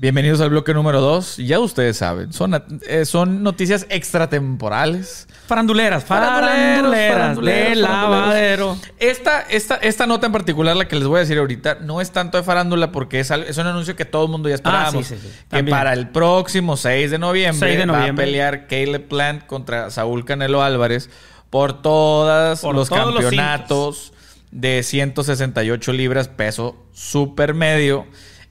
Bienvenidos 0.00 0.40
al 0.40 0.48
bloque 0.48 0.72
número 0.72 1.02
2. 1.02 1.36
Ya 1.36 1.58
ustedes 1.58 1.98
saben, 1.98 2.32
son, 2.32 2.54
eh, 2.88 3.04
son 3.04 3.42
noticias 3.42 3.84
extratemporales. 3.90 5.28
Faranduleras, 5.46 6.04
faranduleras, 6.04 7.38
de 7.38 7.74
lavadero. 7.74 8.78
Esta, 8.98 9.42
esta, 9.42 9.74
esta 9.74 10.06
nota 10.06 10.24
en 10.24 10.32
particular, 10.32 10.74
la 10.74 10.88
que 10.88 10.96
les 10.96 11.06
voy 11.06 11.18
a 11.18 11.20
decir 11.20 11.36
ahorita, 11.36 11.80
no 11.82 12.00
es 12.00 12.12
tanto 12.12 12.38
de 12.38 12.44
farándula 12.44 12.92
porque 12.92 13.20
es, 13.20 13.30
es 13.30 13.58
un 13.58 13.66
anuncio 13.66 13.94
que 13.94 14.06
todo 14.06 14.24
el 14.24 14.30
mundo 14.30 14.48
ya 14.48 14.54
esperábamos. 14.54 15.04
Ah, 15.04 15.08
sí, 15.10 15.16
sí, 15.20 15.28
sí. 15.28 15.34
Que 15.50 15.64
para 15.64 15.92
el 15.92 16.08
próximo 16.08 16.78
6 16.78 17.10
de 17.10 17.18
noviembre, 17.18 17.68
6 17.68 17.80
de 17.80 17.92
va 17.92 18.06
a 18.06 18.14
pelear 18.14 18.68
Caleb 18.68 19.06
Plant 19.06 19.44
contra 19.44 19.90
Saúl 19.90 20.24
Canelo 20.24 20.62
Álvarez 20.62 21.10
por 21.50 21.82
todos 21.82 22.60
Por 22.60 22.74
los 22.74 22.88
todos 22.88 23.12
los 23.12 23.22
campeonatos 23.22 24.14
de 24.50 24.82
168 24.82 25.92
libras 25.92 26.28
peso 26.28 26.74
super 26.94 27.52
medio. 27.52 28.06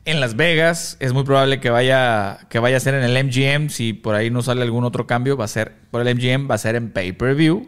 En 0.06 0.20
Las 0.20 0.36
Vegas 0.36 0.98
es 1.00 1.14
muy 1.14 1.24
probable 1.24 1.60
que 1.60 1.70
vaya, 1.70 2.40
que 2.50 2.60
vaya 2.60 2.78
a 2.78 2.80
ser 2.80 2.96
en 2.96 3.04
el 3.04 3.26
MGM. 3.26 3.70
Si 3.70 3.94
por 3.94 4.16
ahí 4.16 4.30
no 4.30 4.42
sale 4.42 4.64
algún 4.64 4.84
otro 4.84 5.06
cambio, 5.06 5.38
va 5.38 5.46
a 5.46 5.50
ser 5.50 5.74
por 5.92 6.06
el 6.06 6.16
MGM, 6.16 6.50
va 6.50 6.56
a 6.56 6.60
ser 6.60 6.76
en 6.76 6.92
pay-per-view. 6.92 7.68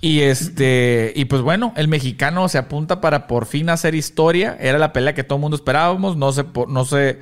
Y 0.00 0.20
este, 0.20 1.12
y 1.16 1.24
pues 1.26 1.42
bueno, 1.42 1.72
el 1.76 1.88
mexicano 1.88 2.48
se 2.48 2.58
apunta 2.58 3.00
para 3.00 3.26
por 3.26 3.46
fin 3.46 3.70
hacer 3.70 3.94
historia. 3.94 4.56
Era 4.60 4.78
la 4.78 4.92
pelea 4.92 5.14
que 5.14 5.24
todo 5.24 5.36
el 5.36 5.42
mundo 5.42 5.56
esperábamos. 5.56 6.16
No 6.16 6.32
se, 6.32 6.44
no 6.68 6.84
se 6.84 7.20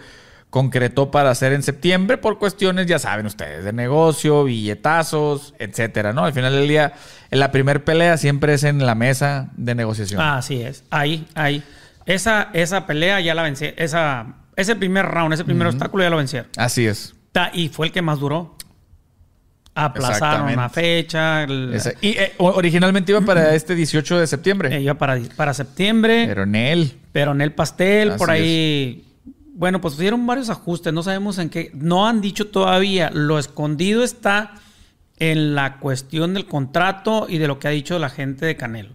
concretó 0.52 1.10
para 1.10 1.30
hacer 1.30 1.54
en 1.54 1.62
septiembre 1.62 2.18
por 2.18 2.38
cuestiones, 2.38 2.86
ya 2.86 2.98
saben 2.98 3.24
ustedes, 3.24 3.64
de 3.64 3.72
negocio, 3.72 4.44
billetazos, 4.44 5.54
etcétera, 5.58 6.12
¿no? 6.12 6.26
Al 6.26 6.34
final 6.34 6.52
del 6.52 6.68
día, 6.68 6.92
en 7.30 7.38
la 7.38 7.50
primer 7.50 7.84
pelea 7.84 8.18
siempre 8.18 8.52
es 8.52 8.62
en 8.64 8.84
la 8.84 8.94
mesa 8.94 9.50
de 9.56 9.74
negociación. 9.74 10.20
Así 10.20 10.60
es. 10.60 10.84
Ahí, 10.90 11.26
ahí. 11.34 11.62
Esa, 12.06 12.50
esa 12.52 12.86
pelea 12.86 13.20
ya 13.20 13.34
la 13.34 13.42
vencí. 13.42 13.66
Esa, 13.76 14.26
ese 14.56 14.76
primer 14.76 15.06
round, 15.06 15.34
ese 15.34 15.44
primer 15.44 15.66
obstáculo 15.68 16.02
ya 16.04 16.10
lo 16.10 16.16
vencieron. 16.16 16.50
Así 16.56 16.86
es. 16.86 17.14
Ta- 17.32 17.50
Y 17.54 17.68
fue 17.68 17.86
el 17.86 17.92
que 17.92 18.02
más 18.02 18.18
duró. 18.20 18.56
Aplazaron 19.74 20.52
una 20.52 20.68
fecha. 20.68 21.44
el- 21.44 21.80
y 22.02 22.10
eh, 22.10 22.34
originalmente 22.38 23.10
iba 23.12 23.22
para 23.22 23.54
este 23.54 23.74
18 23.74 24.18
de 24.18 24.26
septiembre. 24.26 24.74
eh, 24.76 24.80
iba 24.82 24.94
para, 24.94 25.18
para 25.34 25.54
septiembre. 25.54 26.24
pero 26.26 26.42
en 26.42 26.54
él. 26.54 26.98
Pero 27.12 27.32
en 27.32 27.40
el 27.40 27.52
pastel, 27.52 28.10
Así 28.10 28.18
por 28.18 28.30
ahí. 28.30 29.04
Bueno, 29.54 29.80
pues 29.80 29.94
hicieron 29.94 30.26
varios 30.26 30.50
ajustes. 30.50 30.92
No 30.92 31.02
sabemos 31.02 31.38
en 31.38 31.48
qué. 31.48 31.70
No 31.74 32.06
han 32.06 32.20
dicho 32.20 32.48
todavía. 32.48 33.10
Lo 33.14 33.38
escondido 33.38 34.04
está 34.04 34.52
en 35.18 35.54
la 35.54 35.78
cuestión 35.78 36.34
del 36.34 36.46
contrato 36.46 37.26
y 37.28 37.38
de 37.38 37.46
lo 37.46 37.58
que 37.58 37.68
ha 37.68 37.70
dicho 37.70 37.98
la 37.98 38.10
gente 38.10 38.44
de 38.44 38.56
Canelo. 38.56 38.90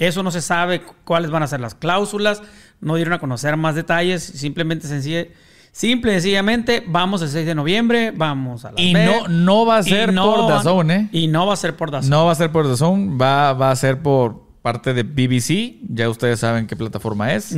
Eso 0.00 0.22
no 0.24 0.30
se 0.32 0.40
sabe 0.40 0.82
cu- 0.82 0.94
cuáles 1.04 1.30
van 1.30 1.42
a 1.44 1.46
ser 1.46 1.60
las 1.60 1.74
cláusulas. 1.76 2.42
No 2.80 2.96
dieron 2.96 3.12
a 3.14 3.18
conocer 3.20 3.56
más 3.56 3.74
detalles. 3.76 4.22
Simplemente 4.22 4.88
sencilla- 4.88 5.28
Simple 5.72 6.10
y 6.10 6.14
sencillamente, 6.14 6.82
vamos 6.84 7.22
el 7.22 7.28
6 7.28 7.46
de 7.46 7.54
noviembre, 7.54 8.10
vamos 8.10 8.64
a 8.64 8.72
la 8.72 8.80
Y 8.80 8.92
no, 8.92 9.28
no 9.28 9.64
va 9.66 9.76
a 9.78 9.82
ser 9.84 10.12
por 10.12 10.48
DAZN, 10.48 10.90
¿eh? 10.90 11.08
Y 11.12 11.28
no 11.28 11.46
va 11.46 11.52
a 11.52 11.56
ser 11.56 11.76
por 11.76 11.92
DAZN. 11.92 12.10
No 12.10 12.24
va 12.26 12.32
a 12.32 12.34
ser 12.34 12.50
por 12.50 12.76
Zone, 12.76 13.16
va, 13.16 13.52
va 13.52 13.70
a 13.70 13.76
ser 13.76 14.00
por 14.02 14.42
parte 14.62 14.92
de 14.94 15.04
BBC. 15.04 15.78
Ya 15.88 16.08
ustedes 16.08 16.40
saben 16.40 16.66
qué 16.66 16.74
plataforma 16.74 17.32
es. 17.34 17.54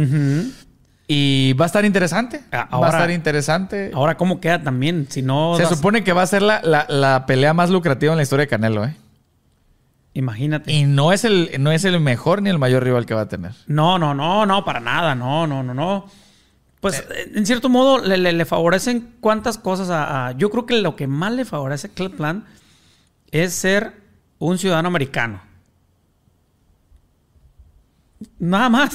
Y 1.09 1.53
va 1.55 1.65
a 1.65 1.67
estar 1.67 1.85
interesante. 1.85 2.43
Ah, 2.53 2.57
va 2.59 2.63
a 2.63 2.67
ahora- 2.77 2.89
estar 2.91 3.11
interesante. 3.11 3.91
Ahora, 3.95 4.17
¿cómo 4.17 4.41
queda 4.41 4.63
también? 4.63 5.07
Si 5.09 5.21
no... 5.23 5.55
Se 5.57 5.63
das- 5.65 5.75
supone 5.77 6.05
que 6.05 6.13
va 6.13 6.23
a 6.23 6.27
ser 6.27 6.43
la, 6.43 6.61
la- 6.63 6.87
la 6.89 7.27
pelea 7.27 7.53
más 7.55 7.71
lucrativa 7.71 8.13
en 8.13 8.17
la 8.19 8.23
historia 8.23 8.45
de 8.45 8.49
Canelo, 8.49 8.85
¿eh? 8.85 8.95
Imagínate. 10.15 10.71
Y 10.73 10.85
no 10.85 11.13
es, 11.13 11.25
el, 11.25 11.51
no 11.59 11.73
es 11.73 11.85
el 11.85 11.99
mejor 12.01 12.43
ni 12.43 12.51
el 12.51 12.59
mayor 12.59 12.85
rival 12.85 13.07
que 13.07 13.15
va 13.15 13.23
a 13.23 13.29
tener. 13.29 13.53
No, 13.67 13.99
no, 13.99 14.15
no, 14.15 14.45
no, 14.45 14.65
para 14.65 14.79
nada, 14.81 15.15
no, 15.15 15.47
no, 15.47 15.63
no, 15.63 15.73
no. 15.73 16.07
Pues 16.81 17.03
en 17.35 17.47
cierto 17.47 17.69
modo 17.69 17.99
le, 18.05 18.17
le- 18.19 18.33
le 18.33 18.45
favorecen 18.45 19.15
cuántas 19.21 19.57
cosas 19.57 19.89
a, 19.89 20.27
a- 20.29 20.33
Yo 20.33 20.51
creo 20.51 20.67
que 20.67 20.81
lo 20.83 20.97
que 20.97 21.07
más 21.07 21.33
le 21.33 21.45
favorece 21.45 21.87
a 21.87 21.91
Caleb 21.95 22.17
Plant 22.17 22.45
es 23.31 23.55
ser 23.55 23.93
un 24.39 24.59
ciudadano 24.59 24.89
americano. 24.89 25.41
Nada 28.39 28.69
más. 28.69 28.91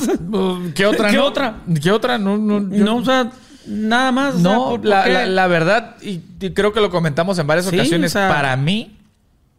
¿Qué 0.76 0.86
otra? 0.86 1.10
¿Qué 1.12 1.18
no? 1.18 1.26
otra? 1.26 1.56
¿Qué 1.82 1.92
otra? 1.92 2.18
No, 2.18 2.38
no, 2.38 2.60
yo- 2.76 2.86
No, 2.86 2.98
o 2.98 3.06
sea, 3.06 3.32
nada 3.66 4.12
más. 4.12 4.36
o 4.36 4.40
sea, 4.40 4.52
No, 4.54 4.70
¿por- 4.70 4.80
por 4.82 4.86
la, 4.90 5.08
la- 5.08 5.26
la 5.26 5.48
verdad, 5.48 5.96
y, 6.02 6.22
y 6.40 6.52
creo 6.54 6.74
que 6.74 6.82
lo 6.82 6.90
comentamos 6.90 7.38
en 7.40 7.48
varias 7.48 7.66
Sí, 7.68 7.76
ocasiones, 7.76 8.12
o 8.12 8.14
sea- 8.20 8.30
para 8.30 8.56
mí, 8.56 8.98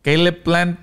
Caleb 0.03 0.43
Plant 0.43 0.78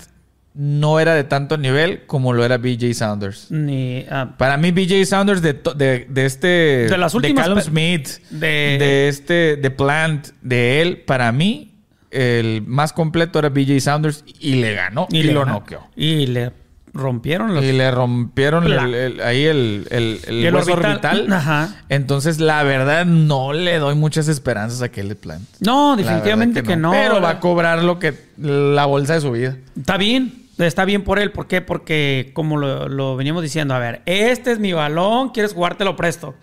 no 0.57 0.99
era 1.01 1.13
de 1.15 1.23
tanto 1.25 1.57
nivel 1.57 2.05
como 2.05 2.31
lo 2.33 2.45
era 2.45 2.57
BJ 2.57 2.93
Saunders. 2.93 3.51
Ni, 3.51 4.05
ah, 4.09 4.35
Para 4.37 4.55
mí, 4.57 4.71
BJ 4.71 5.05
Saunders 5.05 5.41
de, 5.41 5.53
de, 5.53 6.07
de 6.09 6.25
este. 6.25 6.47
De 6.87 6.97
las 6.97 7.13
últimas 7.13 7.43
Callum 7.43 7.57
pe- 7.57 7.63
Smith. 7.63 8.07
de- 8.29 8.77
De, 8.79 9.07
este. 9.09 9.57
De 9.57 9.69
Plant. 9.71 10.27
De 10.41 10.81
él. 10.81 10.97
Para 11.05 11.31
mí, 11.31 11.73
el 12.11 12.61
más 12.65 12.93
completo 12.93 13.39
era 13.39 13.49
BJ 13.49 13.79
Saunders 13.81 14.23
y 14.39 14.55
le 14.55 14.73
ganó. 14.75 15.07
Y, 15.11 15.23
le 15.23 15.33
lo 15.33 15.45
noqueó. 15.45 15.87
Y 15.95 16.27
le 16.27 16.53
rompieron 16.93 17.53
los. 17.53 17.61
Y 17.61 17.73
le 17.73 17.91
rompieron 17.91 18.63
el- 18.63 18.71
Pla. 18.71 18.83
el- 18.85 19.19
ahí 19.19 19.43
el, 19.43 19.85
el, 19.91 20.19
el 20.27 20.55
hueso 20.55 20.71
orbital. 20.71 21.17
orbital. 21.17 21.33
Ajá. 21.33 21.75
Entonces, 21.89 22.39
la 22.39 22.63
verdad, 22.63 23.05
no 23.05 23.51
le 23.51 23.77
doy 23.79 23.95
muchas 23.95 24.29
esperanzas 24.29 24.81
a 24.81 24.87
Caleb 24.87 25.17
Plant. 25.17 25.43
No, 25.59 25.97
definitivamente 25.97 26.61
verdad 26.61 26.73
que, 26.75 26.79
no. 26.79 26.91
Pero 26.91 27.19
va 27.19 27.31
a 27.31 27.39
cobrar 27.41 27.83
lo 27.83 27.99
que. 27.99 28.13
La 28.37 28.85
bolsa 28.85 29.15
de 29.15 29.19
su 29.21 29.31
vida. 29.31 29.57
Está 29.77 29.97
bien, 29.97 30.44
está 30.57 30.85
bien 30.85 31.03
por 31.03 31.19
él. 31.19 31.31
¿Por 31.31 31.47
qué? 31.47 31.61
Porque, 31.61 32.31
como 32.33 32.57
lo, 32.57 32.87
lo 32.87 33.15
veníamos 33.15 33.41
diciendo, 33.43 33.73
a 33.73 33.79
ver, 33.79 34.01
este 34.05 34.51
es 34.51 34.59
mi 34.59 34.73
balón, 34.73 35.29
quieres 35.29 35.53
jugar, 35.53 35.75
te 35.77 35.83
lo 35.85 35.95
presto. 35.95 36.35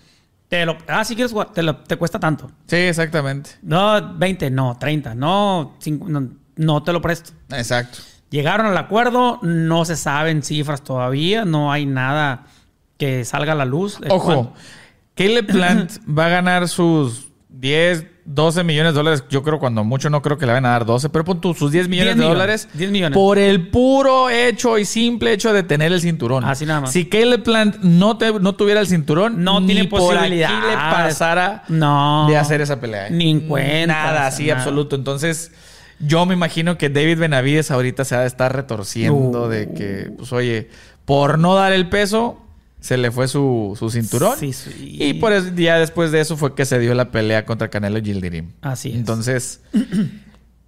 Te 0.49 0.67
lo, 0.67 0.77
ah, 0.89 1.05
si 1.05 1.15
quieres 1.15 1.33
jugar, 1.33 1.53
te, 1.53 1.63
lo- 1.63 1.77
te 1.77 1.97
cuesta 1.97 2.21
tanto. 2.21 2.51
Sí, 2.67 2.77
exactamente. 2.77 3.51
No, 3.63 4.15
20, 4.19 4.51
no, 4.51 4.77
30, 4.79 5.15
no, 5.15 5.77
cinco- 5.79 6.09
no, 6.09 6.29
no 6.57 6.83
te 6.83 6.93
lo 6.93 7.01
presto. 7.01 7.33
Exacto. 7.51 7.99
Llegaron 8.29 8.67
al 8.67 8.77
acuerdo, 8.77 9.39
no 9.43 9.85
se 9.87 9.97
saben 9.97 10.43
cifras 10.43 10.83
todavía, 10.85 11.45
no 11.47 11.73
hay 11.73 11.87
nada 11.87 12.45
que 12.99 13.25
salga 13.25 13.53
a 13.53 13.57
la 13.57 13.65
luz. 13.65 13.99
Ojo. 14.11 14.53
Caleb 15.15 15.47
Plant 15.47 15.93
va 16.19 16.27
a 16.27 16.31
ganar 16.31 16.69
sus 16.69 17.29
10, 17.53 18.07
12 18.25 18.65
millones 18.65 18.93
de 18.93 18.97
dólares. 18.99 19.25
Yo 19.31 19.43
creo 19.43 19.59
cuando 19.59 19.85
mucho 19.85 20.09
no 20.11 20.23
creo 20.23 20.39
que 20.39 20.47
le 20.47 20.53
van 20.53 20.65
a 20.67 20.71
dar 20.71 20.85
12, 20.87 21.09
pero 21.11 21.25
pon 21.25 21.41
tú 21.41 21.55
sus 21.55 21.71
10 21.71 21.89
millones 21.89 22.15
10 22.15 22.17
de 22.17 22.21
millones, 22.23 22.39
dólares 22.39 22.69
10 22.75 22.91
millones. 22.91 23.15
por 23.17 23.39
el 23.39 23.69
puro 23.69 24.31
hecho 24.31 24.79
y 24.79 24.85
simple 24.85 25.33
hecho 25.33 25.53
de 25.53 25.63
tener 25.63 25.93
el 25.93 26.01
cinturón. 26.01 26.45
Así 26.45 26.65
nada 26.67 26.81
más. 26.83 26.93
Si 26.93 27.07
Caleb 27.07 27.43
Plant 27.43 27.77
no, 27.83 28.17
te- 28.19 28.33
no 28.41 28.55
tuviera 28.55 28.81
el 28.81 28.87
cinturón, 28.87 29.45
No 29.45 29.61
ni 29.61 29.67
tiene 29.67 29.85
por 29.85 30.01
aquí 30.01 30.19
posibilidad. 30.19 30.51
le 30.69 30.75
pasara 30.75 31.65
No. 31.69 32.27
de 32.29 32.37
hacer 32.37 32.61
esa 32.61 32.81
pelea. 32.81 33.09
¿eh? 33.09 33.11
Ni 33.11 33.31
en 33.31 33.41
cuenta, 33.49 33.87
Nada, 33.95 34.27
así 34.27 34.47
nada. 34.47 34.59
absoluto. 34.61 34.97
Entonces, 34.97 35.53
yo 36.01 36.27
me 36.27 36.35
imagino 36.35 36.79
que 36.79 36.89
David 36.89 37.19
Benavides 37.19 37.71
ahorita 37.71 38.05
se 38.05 38.17
va 38.17 38.23
a 38.23 38.27
estar 38.27 38.55
retorciendo 38.57 39.45
Uh. 39.45 39.49
de 39.49 39.73
que, 39.73 40.11
pues 40.17 40.33
oye, 40.33 40.69
por 41.05 41.39
no 41.39 41.55
dar 41.55 41.73
el 41.73 41.89
peso, 41.89 42.39
se 42.83 42.99
le 42.99 43.11
fue 43.11 43.27
su, 43.29 43.75
su 43.79 43.89
cinturón. 43.89 44.37
Sí, 44.39 44.53
sí. 44.53 44.99
Y 45.01 45.15
por 45.15 45.33
eso, 45.33 45.49
ya 45.55 45.79
después 45.79 46.13
de 46.13 46.21
eso 46.21 46.37
fue 46.37 46.55
que 46.55 46.67
se 46.67 46.79
dio 46.79 46.93
la 46.95 47.11
pelea 47.11 47.47
contra 47.47 47.69
Canelo 47.69 48.01
Gildirim. 48.03 48.51
Así 48.61 48.91
es. 48.91 48.97
Entonces, 48.97 49.61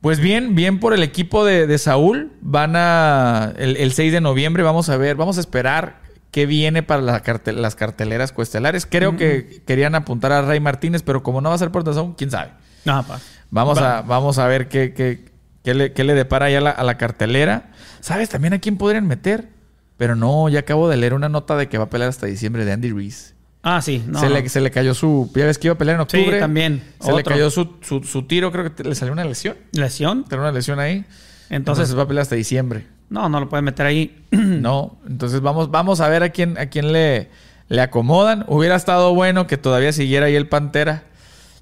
pues 0.00 0.20
bien, 0.20 0.54
bien 0.54 0.80
por 0.80 0.94
el 0.94 1.02
equipo 1.02 1.44
de, 1.44 1.66
de 1.66 1.78
Saúl. 1.78 2.32
Van 2.40 2.74
a. 2.76 3.52
El, 3.56 3.76
el 3.76 3.92
6 3.92 4.12
de 4.12 4.20
noviembre 4.20 4.62
vamos 4.62 4.88
a 4.88 4.96
ver, 4.96 5.16
vamos 5.16 5.38
a 5.38 5.40
esperar 5.40 6.02
qué 6.30 6.46
viene 6.46 6.82
para 6.82 7.00
la 7.02 7.22
cartel- 7.22 7.56
las 7.60 7.74
carteleras 7.74 8.32
cuestelares. 8.32 8.86
Creo 8.86 9.16
que 9.16 9.62
querían 9.66 9.94
apuntar 9.94 10.32
a 10.32 10.42
Rey 10.42 10.60
Martínez, 10.60 11.02
pero 11.02 11.22
como 11.22 11.40
no 11.40 11.48
va 11.48 11.54
a 11.54 11.58
ser 11.58 11.70
por 11.70 11.84
DAZN, 11.84 12.14
quién 12.14 12.30
sabe. 12.30 12.50
No, 12.84 13.02
pa. 13.06 13.18
Vamos, 13.50 13.78
Va. 13.78 13.98
a, 13.98 14.02
vamos 14.02 14.38
a 14.38 14.46
ver 14.46 14.68
qué, 14.68 14.92
qué, 14.92 15.24
qué 15.62 15.74
le, 15.74 15.92
qué 15.92 16.04
le 16.04 16.14
depara 16.14 16.50
ya 16.50 16.58
a 16.58 16.60
la, 16.60 16.70
a 16.70 16.84
la 16.84 16.98
cartelera. 16.98 17.70
¿Sabes 18.00 18.28
también 18.28 18.52
a 18.52 18.58
quién 18.58 18.76
podrían 18.76 19.06
meter? 19.06 19.48
Pero 19.96 20.16
no, 20.16 20.48
ya 20.48 20.60
acabo 20.60 20.88
de 20.88 20.96
leer 20.96 21.14
una 21.14 21.28
nota 21.28 21.56
de 21.56 21.68
que 21.68 21.78
va 21.78 21.84
a 21.84 21.90
pelear 21.90 22.08
hasta 22.10 22.26
diciembre 22.26 22.64
de 22.64 22.72
Andy 22.72 22.90
Reese. 22.92 23.34
Ah, 23.62 23.80
sí. 23.80 24.04
No, 24.06 24.18
se, 24.20 24.28
no. 24.28 24.34
le, 24.34 24.48
se 24.48 24.60
le 24.60 24.70
cayó 24.70 24.92
su. 24.92 25.30
Ya 25.34 25.46
ves 25.46 25.58
que 25.58 25.68
iba 25.68 25.74
a 25.74 25.78
pelear 25.78 25.98
en 26.00 26.08
Sí, 26.08 26.18
octubre. 26.18 26.38
también. 26.40 26.82
Se 27.00 27.12
le 27.12 27.22
cayó 27.22 27.48
su, 27.50 27.76
su, 27.80 28.02
su 28.02 28.24
tiro, 28.26 28.50
creo 28.52 28.64
que 28.64 28.70
te- 28.70 28.84
le 28.84 28.94
salió 28.94 29.12
una 29.12 29.24
lesión. 29.24 29.56
¿Lesión? 29.72 30.24
Tenía 30.24 30.42
una 30.42 30.52
lesión 30.52 30.78
ahí. 30.80 31.04
Entonces, 31.48 31.50
Entonces 31.90 31.98
va 31.98 32.02
a 32.02 32.06
pelear 32.08 32.22
hasta 32.22 32.34
diciembre. 32.34 32.86
no, 33.08 33.28
no 33.28 33.40
lo 33.40 33.48
pueden 33.48 33.64
meter 33.64 33.86
ahí. 33.86 34.22
no. 34.32 34.98
Entonces 35.06 35.40
vamos, 35.40 35.70
vamos 35.70 36.00
a 36.00 36.08
ver 36.08 36.22
a 36.24 36.28
quién, 36.30 36.58
a 36.58 36.66
quién 36.66 36.92
le, 36.92 37.30
le 37.68 37.80
acomodan. 37.80 38.44
Hubiera 38.48 38.74
estado 38.76 39.14
bueno 39.14 39.46
que 39.46 39.56
todavía 39.56 39.92
siguiera 39.92 40.26
ahí 40.26 40.34
el 40.34 40.48
Pantera. 40.48 41.04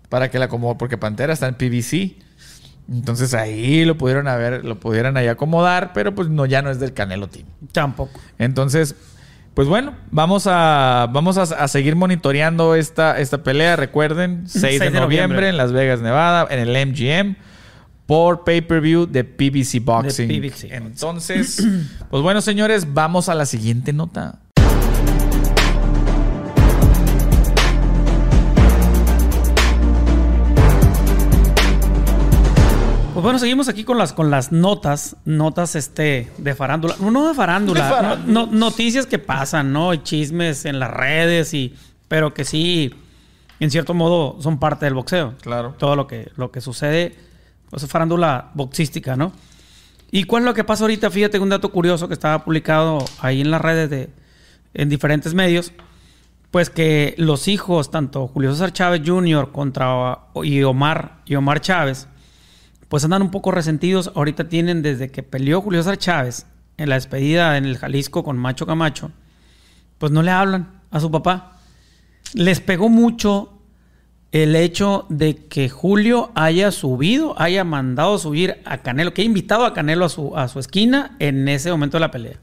Para 0.08 0.31
que 0.31 0.38
le 0.38 0.46
acomode. 0.46 0.76
Porque 0.79 0.99
Pantera 0.99 1.32
está 1.34 1.46
en 1.49 1.55
PBC. 1.55 2.17
Entonces 2.90 3.34
ahí 3.34 3.84
lo 3.84 3.96
pudieron 3.96 4.29
haber, 4.29 4.64
lo 4.64 4.79
pudieran 4.79 5.17
ahí 5.17 5.29
acomodar. 5.29 5.93
Pero 5.93 6.14
pues 6.14 6.29
no, 6.29 6.46
ya 6.46 6.62
no 6.62 6.70
es 6.70 6.81
del 6.81 6.93
Canelo 6.93 7.29
Team. 7.29 7.46
Tampoco. 7.73 8.20
Entonces, 8.38 8.94
pues 9.55 9.69
bueno, 9.69 9.94
vamos 10.11 10.46
a, 10.46 11.08
vamos 11.12 11.38
a, 11.38 11.43
a 11.43 11.69
seguir 11.69 11.96
monitoreando 11.96 12.75
esta, 12.75 13.19
esta 13.19 13.43
pelea. 13.43 13.76
Recuerden, 13.76 14.44
6, 14.46 14.62
de, 14.62 14.69
6 14.69 14.81
de 14.81 14.87
noviembre, 14.87 15.00
noviembre. 15.00 15.49
en 15.49 15.56
Las 15.56 15.73
Vegas, 15.73 16.00
Nevada, 16.00 16.46
en 16.50 16.58
el 16.58 16.88
MGM, 16.88 17.37
por 18.06 18.44
pay-per-view 18.44 19.06
de 19.06 19.25
PBC 19.25 19.84
Boxing. 19.84 20.29
De 20.29 20.50
PBC. 20.50 20.64
Entonces, 20.73 21.67
pues 22.11 22.23
bueno, 22.23 22.40
señores, 22.40 22.93
vamos 22.93 23.29
a 23.29 23.34
la 23.34 23.46
siguiente 23.46 23.93
nota. 23.93 24.40
Pues 33.22 33.28
bueno, 33.28 33.38
seguimos 33.38 33.69
aquí 33.69 33.84
con 33.84 33.98
las, 33.98 34.12
con 34.12 34.30
las 34.30 34.50
notas, 34.50 35.16
notas 35.24 35.76
este, 35.76 36.32
de 36.38 36.54
farándula. 36.56 36.96
No, 37.00 37.10
no 37.12 37.28
de 37.28 37.34
farándula, 37.34 37.84
De 37.84 37.90
farándula. 37.94 38.32
no- 38.32 38.46
no- 38.46 38.52
noticias 38.52 39.06
que 39.06 39.19
pasan, 39.20 39.72
¿no? 39.72 39.94
Y 39.94 40.02
chismes 40.02 40.64
en 40.64 40.80
las 40.80 40.90
redes, 40.90 41.54
y, 41.54 41.74
pero 42.08 42.34
que 42.34 42.44
sí, 42.44 42.92
en 43.60 43.70
cierto 43.70 43.94
modo, 43.94 44.38
son 44.40 44.58
parte 44.58 44.86
del 44.86 44.94
boxeo. 44.94 45.34
Claro. 45.40 45.74
Todo 45.78 45.94
lo 45.94 46.08
que, 46.08 46.32
lo 46.36 46.50
que 46.50 46.60
sucede, 46.60 47.16
pues 47.70 47.84
es 47.84 47.88
farándula 47.90 48.50
boxística, 48.54 49.14
¿no? 49.16 49.32
¿Y 50.10 50.24
cuál 50.24 50.42
es 50.42 50.46
lo 50.46 50.54
que 50.54 50.64
pasa 50.64 50.82
ahorita? 50.82 51.08
Fíjate 51.10 51.38
un 51.38 51.48
dato 51.48 51.70
curioso 51.70 52.08
que 52.08 52.14
estaba 52.14 52.44
publicado 52.44 53.04
ahí 53.20 53.40
en 53.40 53.50
las 53.52 53.60
redes 53.60 53.88
de, 53.88 54.10
en 54.74 54.88
diferentes 54.88 55.32
medios. 55.32 55.72
Pues 56.50 56.69
que 56.70 57.14
los 57.19 57.46
hijos, 57.48 57.90
tanto 57.90 58.26
Julio 58.26 58.50
César 58.52 58.72
Chávez 58.72 59.00
Jr. 59.06 59.52
contra 59.52 60.19
y 60.42 60.62
Omar, 60.64 61.20
y 61.24 61.34
Omar 61.36 61.60
Chávez, 61.62 62.08
pues 62.93 63.05
andan 63.05 63.23
un 63.23 63.31
poco 63.31 63.53
resentidos. 63.53 64.12
Ahorita 64.15 64.50
tienen 64.50 64.83
desde 64.83 65.11
que 65.11 65.23
peleó 65.23 65.62
Julio 65.62 65.83
César 65.83 65.97
Chávez 65.97 66.44
en 66.77 66.91
la 66.91 66.97
despedida 66.97 67.56
en 67.56 67.65
el 67.65 67.79
Jalisco 67.79 68.23
con 68.23 68.37
Macho 68.37 68.67
Camacho, 68.67 69.11
pues 69.97 70.12
no 70.12 70.23
le 70.23 70.31
hablan 70.31 70.83
a 70.91 71.00
su 71.00 71.11
papá. 71.11 71.59
Les 72.35 72.61
pegó 72.61 72.91
mucho 72.91 73.62
el 74.31 74.55
hecho 74.55 75.06
de 75.09 75.37
que 75.37 75.71
Julio 75.71 76.33
haya 76.35 76.71
subido, 76.71 77.35
haya 77.41 77.65
mandado 77.65 78.19
subir 78.19 78.61
a 78.67 78.83
Canelo, 78.83 79.15
que 79.15 79.23
ha 79.23 79.25
invitado 79.25 79.65
a 79.65 79.73
Canelo 79.73 80.05
a 80.05 80.11
su, 80.11 80.37
a 80.37 80.49
su 80.49 80.59
esquina 80.59 81.17
en 81.19 81.49
ese 81.49 81.71
momento 81.71 81.97
de 81.97 82.00
la 82.03 82.11
pelea. 82.11 82.41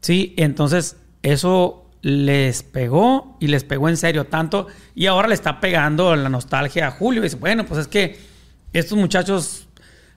Sí, 0.00 0.32
entonces 0.36 0.96
eso 1.24 1.90
les 2.02 2.62
pegó 2.62 3.36
y 3.40 3.48
les 3.48 3.64
pegó 3.64 3.88
en 3.88 3.96
serio 3.96 4.26
tanto 4.26 4.68
y 4.94 5.06
ahora 5.06 5.26
le 5.26 5.34
está 5.34 5.58
pegando 5.58 6.14
la 6.14 6.28
nostalgia 6.28 6.86
a 6.86 6.90
Julio. 6.92 7.20
Y 7.20 7.24
dice, 7.24 7.34
bueno, 7.34 7.66
pues 7.66 7.80
es 7.80 7.88
que 7.88 8.33
estos 8.78 8.98
muchachos 8.98 9.66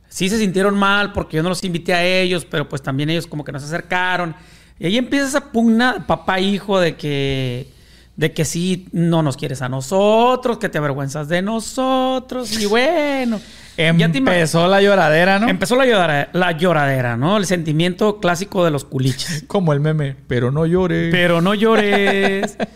sí 0.09 0.29
se 0.29 0.37
sintieron 0.37 0.75
mal 0.75 1.13
porque 1.13 1.37
yo 1.37 1.43
no 1.43 1.49
los 1.49 1.63
invité 1.63 1.93
a 1.93 2.03
ellos, 2.03 2.45
pero 2.45 2.67
pues 2.67 2.81
también 2.81 3.09
ellos 3.09 3.27
como 3.27 3.43
que 3.43 3.51
nos 3.51 3.63
acercaron. 3.63 4.35
Y 4.79 4.85
ahí 4.85 4.97
empieza 4.97 5.27
esa 5.27 5.51
pugna 5.51 6.05
papá-hijo 6.07 6.79
de 6.79 6.95
que, 6.95 7.67
de 8.15 8.31
que 8.33 8.45
sí 8.45 8.87
no 8.91 9.23
nos 9.23 9.35
quieres 9.37 9.61
a 9.61 9.69
nosotros, 9.69 10.57
que 10.59 10.69
te 10.69 10.77
avergüenzas 10.77 11.27
de 11.27 11.41
nosotros. 11.41 12.59
Y 12.61 12.65
bueno, 12.67 13.39
ya 13.75 14.11
te 14.11 14.19
ima- 14.19 14.33
Empezó 14.33 14.67
la 14.67 14.81
lloradera, 14.81 15.39
¿no? 15.39 15.49
empezó 15.49 15.75
la 15.75 15.85
lloradera, 15.85 16.29
la 16.33 16.51
lloradera, 16.51 17.17
¿no? 17.17 17.37
El 17.37 17.45
sentimiento 17.45 18.19
clásico 18.19 18.63
de 18.65 18.71
los 18.71 18.85
culiches. 18.85 19.43
Como 19.47 19.73
el 19.73 19.79
meme, 19.79 20.15
pero 20.27 20.51
no 20.51 20.65
llore. 20.65 21.09
Pero 21.11 21.41
no 21.41 21.53
llores. 21.53 22.55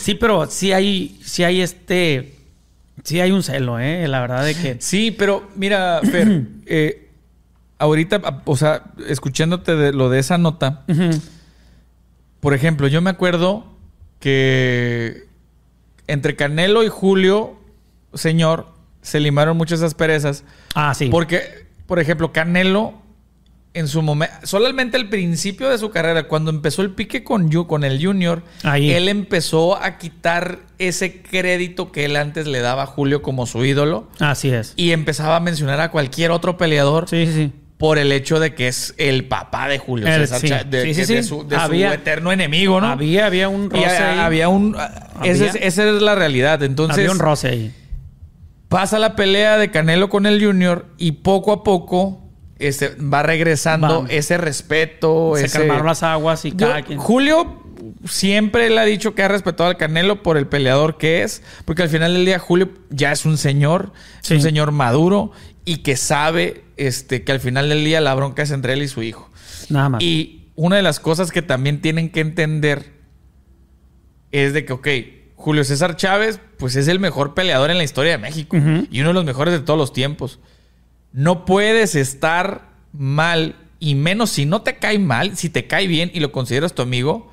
Sí, 0.00 0.14
pero 0.14 0.46
sí 0.46 0.72
hay, 0.72 1.20
sí 1.22 1.44
hay 1.44 1.60
este, 1.60 2.37
sí 3.04 3.20
hay 3.20 3.30
un 3.30 3.42
celo, 3.42 3.78
¿eh? 3.78 4.06
La 4.08 4.20
verdad 4.20 4.44
de 4.44 4.54
que... 4.54 4.76
Sí, 4.80 5.10
pero 5.10 5.48
mira, 5.56 6.00
Fer, 6.02 6.46
eh, 6.66 7.10
ahorita, 7.78 8.42
o 8.44 8.56
sea, 8.56 8.84
escuchándote 9.06 9.76
de 9.76 9.92
lo 9.92 10.10
de 10.10 10.18
esa 10.18 10.38
nota, 10.38 10.84
por 12.40 12.54
ejemplo, 12.54 12.88
yo 12.88 13.00
me 13.00 13.10
acuerdo 13.10 13.66
que 14.20 15.26
entre 16.06 16.36
Canelo 16.36 16.84
y 16.84 16.88
Julio, 16.88 17.58
señor, 18.14 18.66
se 19.02 19.20
limaron 19.20 19.56
muchas 19.56 19.82
asperezas. 19.82 20.44
Ah, 20.74 20.94
sí. 20.94 21.08
Porque, 21.10 21.66
por 21.86 21.98
ejemplo, 21.98 22.32
Canelo, 22.32 22.94
en 23.74 23.86
su 23.86 24.02
momento, 24.02 24.34
solamente 24.44 24.96
al 24.96 25.08
principio 25.08 25.68
de 25.68 25.78
su 25.78 25.90
carrera, 25.90 26.24
cuando 26.24 26.50
empezó 26.50 26.82
el 26.82 26.90
pique 26.90 27.22
con, 27.22 27.50
con 27.64 27.84
el 27.84 28.04
Junior, 28.04 28.42
Ahí. 28.64 28.90
él 28.92 29.08
empezó 29.08 29.76
a 29.76 29.98
quitar 29.98 30.60
ese 30.78 31.20
crédito 31.22 31.92
que 31.92 32.04
él 32.06 32.16
antes 32.16 32.46
le 32.46 32.60
daba 32.60 32.84
a 32.84 32.86
Julio 32.86 33.22
como 33.22 33.46
su 33.46 33.64
ídolo 33.64 34.08
Así 34.20 34.50
es. 34.50 34.72
y 34.76 34.92
empezaba 34.92 35.36
a 35.36 35.40
mencionar 35.40 35.80
a 35.80 35.90
cualquier 35.90 36.30
otro 36.30 36.56
peleador 36.56 37.08
Sí, 37.08 37.26
sí, 37.32 37.52
por 37.76 37.98
el 37.98 38.10
hecho 38.10 38.40
de 38.40 38.54
que 38.54 38.66
es 38.68 38.94
el 38.96 39.26
papá 39.26 39.68
de 39.68 39.78
Julio 39.78 40.08
El- 40.08 40.26
César 40.26 40.40
sí. 40.40 40.68
De, 40.70 40.94
Sí, 40.94 41.04
sí, 41.04 41.14
de 41.14 41.22
su, 41.22 41.46
de 41.46 41.54
su 41.56 41.60
Había- 41.62 41.94
eterno 41.94 42.32
enemigo, 42.32 42.80
¿no? 42.80 42.88
Había, 42.88 43.26
había 43.26 43.48
un 43.48 43.70
roce 43.70 43.86
ahí. 43.86 44.18
había 44.18 44.48
un... 44.48 44.76
esa 45.22 45.46
es- 45.46 45.54
esa 45.60 45.88
es 45.88 46.02
la 46.02 46.14
realidad. 46.16 46.62
Entonces, 46.64 46.98
había 46.98 47.12
un 47.12 47.18
roce 47.20 47.48
ahí. 47.48 47.74
pasa 48.68 48.98
la 48.98 49.14
pelea 49.14 49.58
de 49.58 49.70
Canelo 49.70 50.08
con 50.08 50.26
el 50.26 50.44
Junior 50.44 50.86
y 50.98 51.12
poco 51.12 51.52
a 51.52 51.62
poco 51.62 52.24
este, 52.58 52.94
va 52.96 53.22
regresando 53.22 54.06
ese 54.08 54.38
respeto. 54.38 55.32
Se 55.36 55.46
ese... 55.46 55.58
calmaron 55.58 55.86
las 55.86 56.02
aguas 56.02 56.44
y 56.44 56.50
Yo- 56.50 56.56
cada 56.68 56.82
quien... 56.82 56.98
Julio 56.98 57.64
siempre 58.04 58.68
le 58.70 58.78
ha 58.78 58.84
dicho 58.84 59.14
que 59.14 59.22
ha 59.22 59.28
respetado 59.28 59.70
al 59.70 59.76
Canelo 59.76 60.22
por 60.22 60.36
el 60.36 60.46
peleador 60.46 60.98
que 60.98 61.22
es, 61.22 61.42
porque 61.64 61.82
al 61.82 61.88
final 61.88 62.14
del 62.14 62.24
día 62.24 62.38
Julio 62.38 62.70
ya 62.90 63.12
es 63.12 63.24
un 63.24 63.38
señor, 63.38 63.92
es 64.22 64.30
un 64.30 64.40
señor 64.40 64.72
maduro 64.72 65.32
y 65.64 65.78
que 65.78 65.96
sabe 65.96 66.64
este, 66.76 67.24
que 67.24 67.32
al 67.32 67.40
final 67.40 67.68
del 67.68 67.84
día 67.84 68.00
la 68.00 68.14
bronca 68.14 68.42
es 68.42 68.50
entre 68.50 68.72
él 68.72 68.82
y 68.82 68.88
su 68.88 69.02
hijo. 69.02 69.30
Nada 69.68 69.88
más. 69.90 70.02
Y 70.02 70.50
una 70.54 70.76
de 70.76 70.82
las 70.82 71.00
cosas 71.00 71.30
que 71.30 71.42
también 71.42 71.80
tienen 71.80 72.10
que 72.10 72.20
entender 72.20 72.92
es 74.32 74.52
de 74.52 74.64
que, 74.64 74.72
ok, 74.72 74.88
Julio 75.36 75.62
César 75.64 75.96
Chávez, 75.96 76.40
pues 76.58 76.74
es 76.76 76.88
el 76.88 76.98
mejor 76.98 77.34
peleador 77.34 77.70
en 77.70 77.78
la 77.78 77.84
historia 77.84 78.12
de 78.12 78.18
México 78.18 78.56
y 78.56 79.00
uno 79.00 79.10
de 79.10 79.14
los 79.14 79.24
mejores 79.24 79.54
de 79.54 79.60
todos 79.60 79.78
los 79.78 79.92
tiempos. 79.92 80.40
No 81.12 81.44
puedes 81.44 81.94
estar 81.94 82.68
mal, 82.92 83.56
y 83.80 83.94
menos 83.94 84.30
si 84.30 84.46
no 84.46 84.62
te 84.62 84.76
cae 84.76 84.98
mal, 84.98 85.36
si 85.36 85.48
te 85.48 85.66
cae 85.66 85.86
bien 85.86 86.10
y 86.12 86.20
lo 86.20 86.32
consideras 86.32 86.74
tu 86.74 86.82
amigo, 86.82 87.30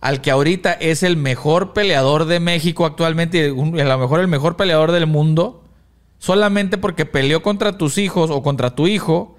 al 0.00 0.20
que 0.20 0.30
ahorita 0.30 0.72
es 0.72 1.02
el 1.02 1.16
mejor 1.16 1.72
peleador 1.72 2.26
de 2.26 2.40
México 2.40 2.84
actualmente 2.86 3.48
y 3.48 3.80
a 3.80 3.84
lo 3.84 3.98
mejor 3.98 4.20
el 4.20 4.28
mejor 4.28 4.56
peleador 4.56 4.92
del 4.92 5.06
mundo, 5.06 5.64
solamente 6.18 6.78
porque 6.78 7.06
peleó 7.06 7.42
contra 7.42 7.78
tus 7.78 7.98
hijos 7.98 8.30
o 8.30 8.42
contra 8.42 8.74
tu 8.74 8.86
hijo 8.86 9.36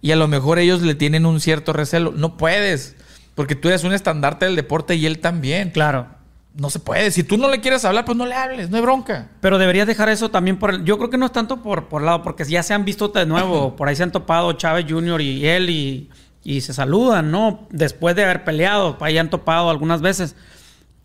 y 0.00 0.12
a 0.12 0.16
lo 0.16 0.28
mejor 0.28 0.58
ellos 0.58 0.82
le 0.82 0.94
tienen 0.94 1.26
un 1.26 1.40
cierto 1.40 1.72
recelo. 1.72 2.12
No 2.12 2.36
puedes, 2.36 2.96
porque 3.34 3.54
tú 3.54 3.68
eres 3.68 3.84
un 3.84 3.92
estandarte 3.92 4.46
del 4.46 4.56
deporte 4.56 4.94
y 4.96 5.06
él 5.06 5.18
también. 5.18 5.70
Claro. 5.70 6.17
No 6.58 6.70
se 6.70 6.80
puede. 6.80 7.12
Si 7.12 7.22
tú 7.22 7.38
no 7.38 7.48
le 7.48 7.60
quieres 7.60 7.84
hablar, 7.84 8.04
pues 8.04 8.18
no 8.18 8.26
le 8.26 8.34
hables, 8.34 8.68
no 8.68 8.76
hay 8.76 8.82
bronca. 8.82 9.28
Pero 9.40 9.58
deberías 9.58 9.86
dejar 9.86 10.08
eso 10.08 10.28
también 10.28 10.58
por 10.58 10.74
el... 10.74 10.84
Yo 10.84 10.98
creo 10.98 11.08
que 11.08 11.16
no 11.16 11.26
es 11.26 11.30
tanto 11.30 11.62
por, 11.62 11.86
por 11.86 12.02
lado, 12.02 12.20
porque 12.22 12.44
ya 12.44 12.64
se 12.64 12.74
han 12.74 12.84
visto 12.84 13.06
de 13.08 13.26
nuevo. 13.26 13.76
Por 13.76 13.86
ahí 13.86 13.94
se 13.94 14.02
han 14.02 14.10
topado 14.10 14.52
Chávez 14.54 14.86
Jr. 14.88 15.20
y 15.20 15.46
él 15.46 15.70
y, 15.70 16.10
y 16.42 16.60
se 16.62 16.74
saludan, 16.74 17.30
¿no? 17.30 17.68
Después 17.70 18.16
de 18.16 18.24
haber 18.24 18.42
peleado, 18.42 18.98
ahí 19.00 19.18
han 19.18 19.30
topado 19.30 19.70
algunas 19.70 20.00
veces. 20.00 20.34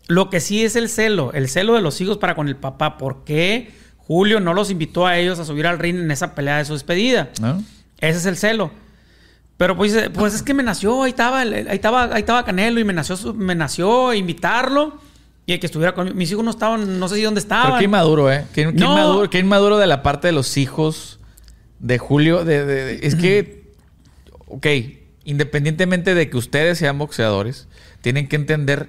Lo 0.08 0.28
que 0.28 0.40
sí 0.40 0.64
es 0.64 0.74
el 0.74 0.88
celo, 0.88 1.32
el 1.32 1.48
celo 1.48 1.74
de 1.74 1.82
los 1.82 2.00
hijos 2.00 2.18
para 2.18 2.34
con 2.34 2.48
el 2.48 2.56
papá. 2.56 2.98
¿Por 2.98 3.22
qué 3.22 3.72
Julio 3.96 4.40
no 4.40 4.54
los 4.54 4.72
invitó 4.72 5.06
a 5.06 5.18
ellos 5.18 5.38
a 5.38 5.44
subir 5.44 5.68
al 5.68 5.78
ring 5.78 6.00
en 6.00 6.10
esa 6.10 6.34
pelea 6.34 6.58
de 6.58 6.64
su 6.64 6.72
despedida? 6.72 7.30
¿no? 7.40 7.62
Ese 7.98 8.18
es 8.18 8.26
el 8.26 8.36
celo. 8.36 8.72
Pero 9.56 9.76
pues, 9.76 10.10
pues 10.14 10.34
es 10.34 10.42
que 10.42 10.52
me 10.52 10.64
nació, 10.64 11.04
ahí 11.04 11.10
estaba, 11.10 11.42
ahí 11.42 11.64
estaba, 11.70 12.12
ahí 12.12 12.20
estaba 12.20 12.44
Canelo 12.44 12.80
y 12.80 12.84
me 12.84 12.92
nació, 12.92 13.16
me 13.34 13.54
nació 13.54 14.12
invitarlo 14.12 14.98
y 15.46 15.52
el 15.52 15.60
que 15.60 15.66
estuviera 15.66 15.94
conmigo. 15.94 16.16
Mis 16.16 16.30
hijos 16.32 16.44
no 16.44 16.50
estaban, 16.50 16.98
no 16.98 17.08
sé 17.08 17.16
si 17.16 17.22
dónde 17.22 17.40
estaban. 17.40 17.66
Pero 17.66 17.78
qué 17.78 17.84
inmaduro, 17.84 18.32
¿eh? 18.32 18.44
Qué, 18.54 18.64
qué 18.66 18.72
No. 18.72 18.92
inmaduro, 18.92 19.30
qué 19.30 19.38
inmaduro 19.38 19.78
de 19.78 19.86
la 19.86 20.02
parte 20.02 20.28
de 20.28 20.32
los 20.32 20.56
hijos 20.56 21.18
de 21.80 21.98
Julio. 21.98 22.44
De, 22.44 22.64
de- 22.64 22.84
de- 22.84 23.06
es 23.06 23.14
que, 23.14 23.72
ok, 24.46 24.66
independientemente 25.24 26.14
de 26.14 26.30
que 26.30 26.36
ustedes 26.36 26.78
sean 26.78 26.98
boxeadores, 26.98 27.68
tienen 28.00 28.28
que 28.28 28.36
entender 28.36 28.88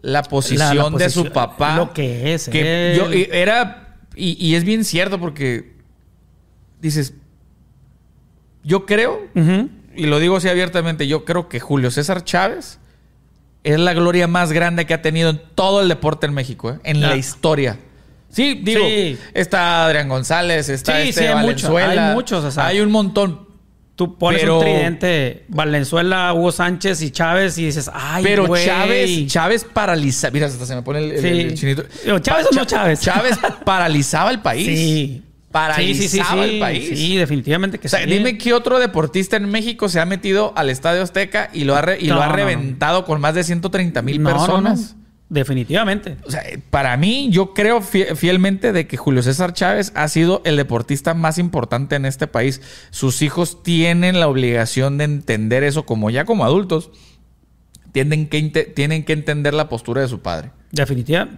la 0.00 0.22
posición, 0.22 0.76
La- 0.76 0.90
la 0.90 0.98
de 0.98 1.10
su 1.10 1.32
papá. 1.32 1.76
lo 1.76 1.92
que 1.92 2.32
es 2.34 2.48
Que 2.48 2.94
yo, 2.96 3.06
era, 3.10 3.96
y, 4.14 4.36
y 4.44 4.54
es 4.54 4.62
bien 4.64 4.84
cierto 4.84 5.18
porque 5.18 5.72
dices, 6.80 7.14
yo 8.62 8.86
creo, 8.86 9.20
y 9.96 10.06
lo 10.06 10.18
digo 10.20 10.36
así 10.36 10.48
abiertamente, 10.48 11.06
yo 11.08 11.24
creo 11.24 11.48
que 11.48 11.58
Julio 11.60 11.90
César 11.90 12.22
Chávez 12.24 12.78
es 13.72 13.78
la 13.80 13.94
gloria 13.94 14.26
más 14.26 14.52
grande 14.52 14.86
que 14.86 14.94
ha 14.94 15.02
tenido 15.02 15.30
en 15.30 15.40
todo 15.54 15.80
el 15.82 15.88
deporte 15.88 16.26
en 16.26 16.34
México, 16.34 16.70
¿eh? 16.70 16.78
en 16.84 17.02
Ah. 17.04 17.08
la 17.10 17.16
historia. 17.16 17.78
Sí, 18.30 18.60
digo, 18.62 18.84
Sí. 18.86 19.18
está 19.34 19.86
Adrián 19.86 20.08
González, 20.08 20.68
está 20.68 21.00
Sí, 21.02 21.08
este 21.08 21.22
sí, 21.22 21.26
hay 21.26 21.34
muchos, 21.46 21.70
Valenzuela. 21.70 22.08
hay 22.10 22.14
muchos, 22.14 22.44
o 22.44 22.50
sea. 22.50 22.66
hay 22.66 22.80
un 22.80 22.90
montón. 22.90 23.48
Tú 23.96 24.16
pones 24.16 24.40
Pero- 24.42 24.58
un 24.58 24.64
tridente, 24.64 25.44
Valenzuela, 25.48 26.32
Hugo 26.32 26.52
Sánchez 26.52 27.02
y 27.02 27.10
Chávez 27.10 27.58
y 27.58 27.64
dices, 27.66 27.90
ay, 27.92 28.22
Pero 28.22 28.46
güey". 28.46 28.64
Chávez, 28.64 29.26
Chávez 29.26 29.64
paraliza. 29.64 30.30
Mira, 30.30 30.46
hasta 30.46 30.64
se 30.66 30.74
me 30.76 30.82
pone 30.82 31.00
el, 31.00 31.10
el- 31.12 31.20
Sí. 31.20 31.28
el 31.28 31.54
chinito. 31.54 31.84
¿Chávez 32.20 32.46
o 32.52 32.54
no 32.54 32.64
Chávez? 32.64 33.00
Chávez 33.00 33.36
paralizaba 33.64 34.30
el 34.30 34.40
país. 34.40 34.66
Sí. 34.66 35.22
Paralizaba 35.50 36.44
el 36.44 36.58
país. 36.60 36.90
Sí, 36.98 37.16
definitivamente 37.16 37.78
que 37.78 37.86
O 37.86 37.90
sea, 37.90 38.04
sí. 38.04 38.10
dime 38.10 38.36
qué 38.38 38.52
otro 38.52 38.78
deportista 38.78 39.36
en 39.36 39.48
México 39.50 39.88
se 39.88 39.98
ha 40.00 40.04
metido 40.04 40.52
al 40.56 40.68
Estadio 40.70 41.02
Azteca 41.02 41.48
y 41.52 41.64
lo 41.64 41.74
ha, 41.74 41.80
re- 41.82 41.98
y 42.00 42.08
No, 42.08 42.16
lo 42.16 42.22
ha 42.22 42.26
no, 42.26 42.30
no. 42.32 42.36
reventado 42.36 43.04
con 43.04 43.20
más 43.20 43.34
de 43.34 43.44
130 43.44 44.02
mil 44.02 44.22
personas. 44.22 44.94
Definitivamente. 45.30 46.16
O 46.24 46.30
sea, 46.30 46.42
para 46.70 46.96
mí, 46.96 47.28
yo 47.30 47.52
creo 47.52 47.80
fie- 47.82 48.14
fielmente 48.16 48.72
de 48.72 48.86
que 48.86 48.96
Julio 48.96 49.22
César 49.22 49.52
Chávez 49.52 49.92
ha 49.94 50.08
sido 50.08 50.40
el 50.46 50.56
deportista 50.56 51.12
más 51.12 51.36
importante 51.38 51.96
en 51.96 52.06
este 52.06 52.26
país. 52.26 52.62
Sus 52.90 53.20
hijos 53.20 53.62
tienen 53.62 54.20
la 54.20 54.28
obligación 54.28 54.96
de 54.96 55.04
entender 55.04 55.64
eso 55.64 55.84
como 55.84 56.08
ya 56.08 56.24
como 56.24 56.44
adultos. 56.44 56.90
Tienen 57.92 58.28
que, 58.28 58.42
tienen 58.74 59.04
que 59.04 59.12
entender 59.12 59.52
la 59.54 59.68
postura 59.68 60.00
de 60.02 60.08
su 60.08 60.20
padre. 60.20 60.50
Definitiva. 60.72 61.28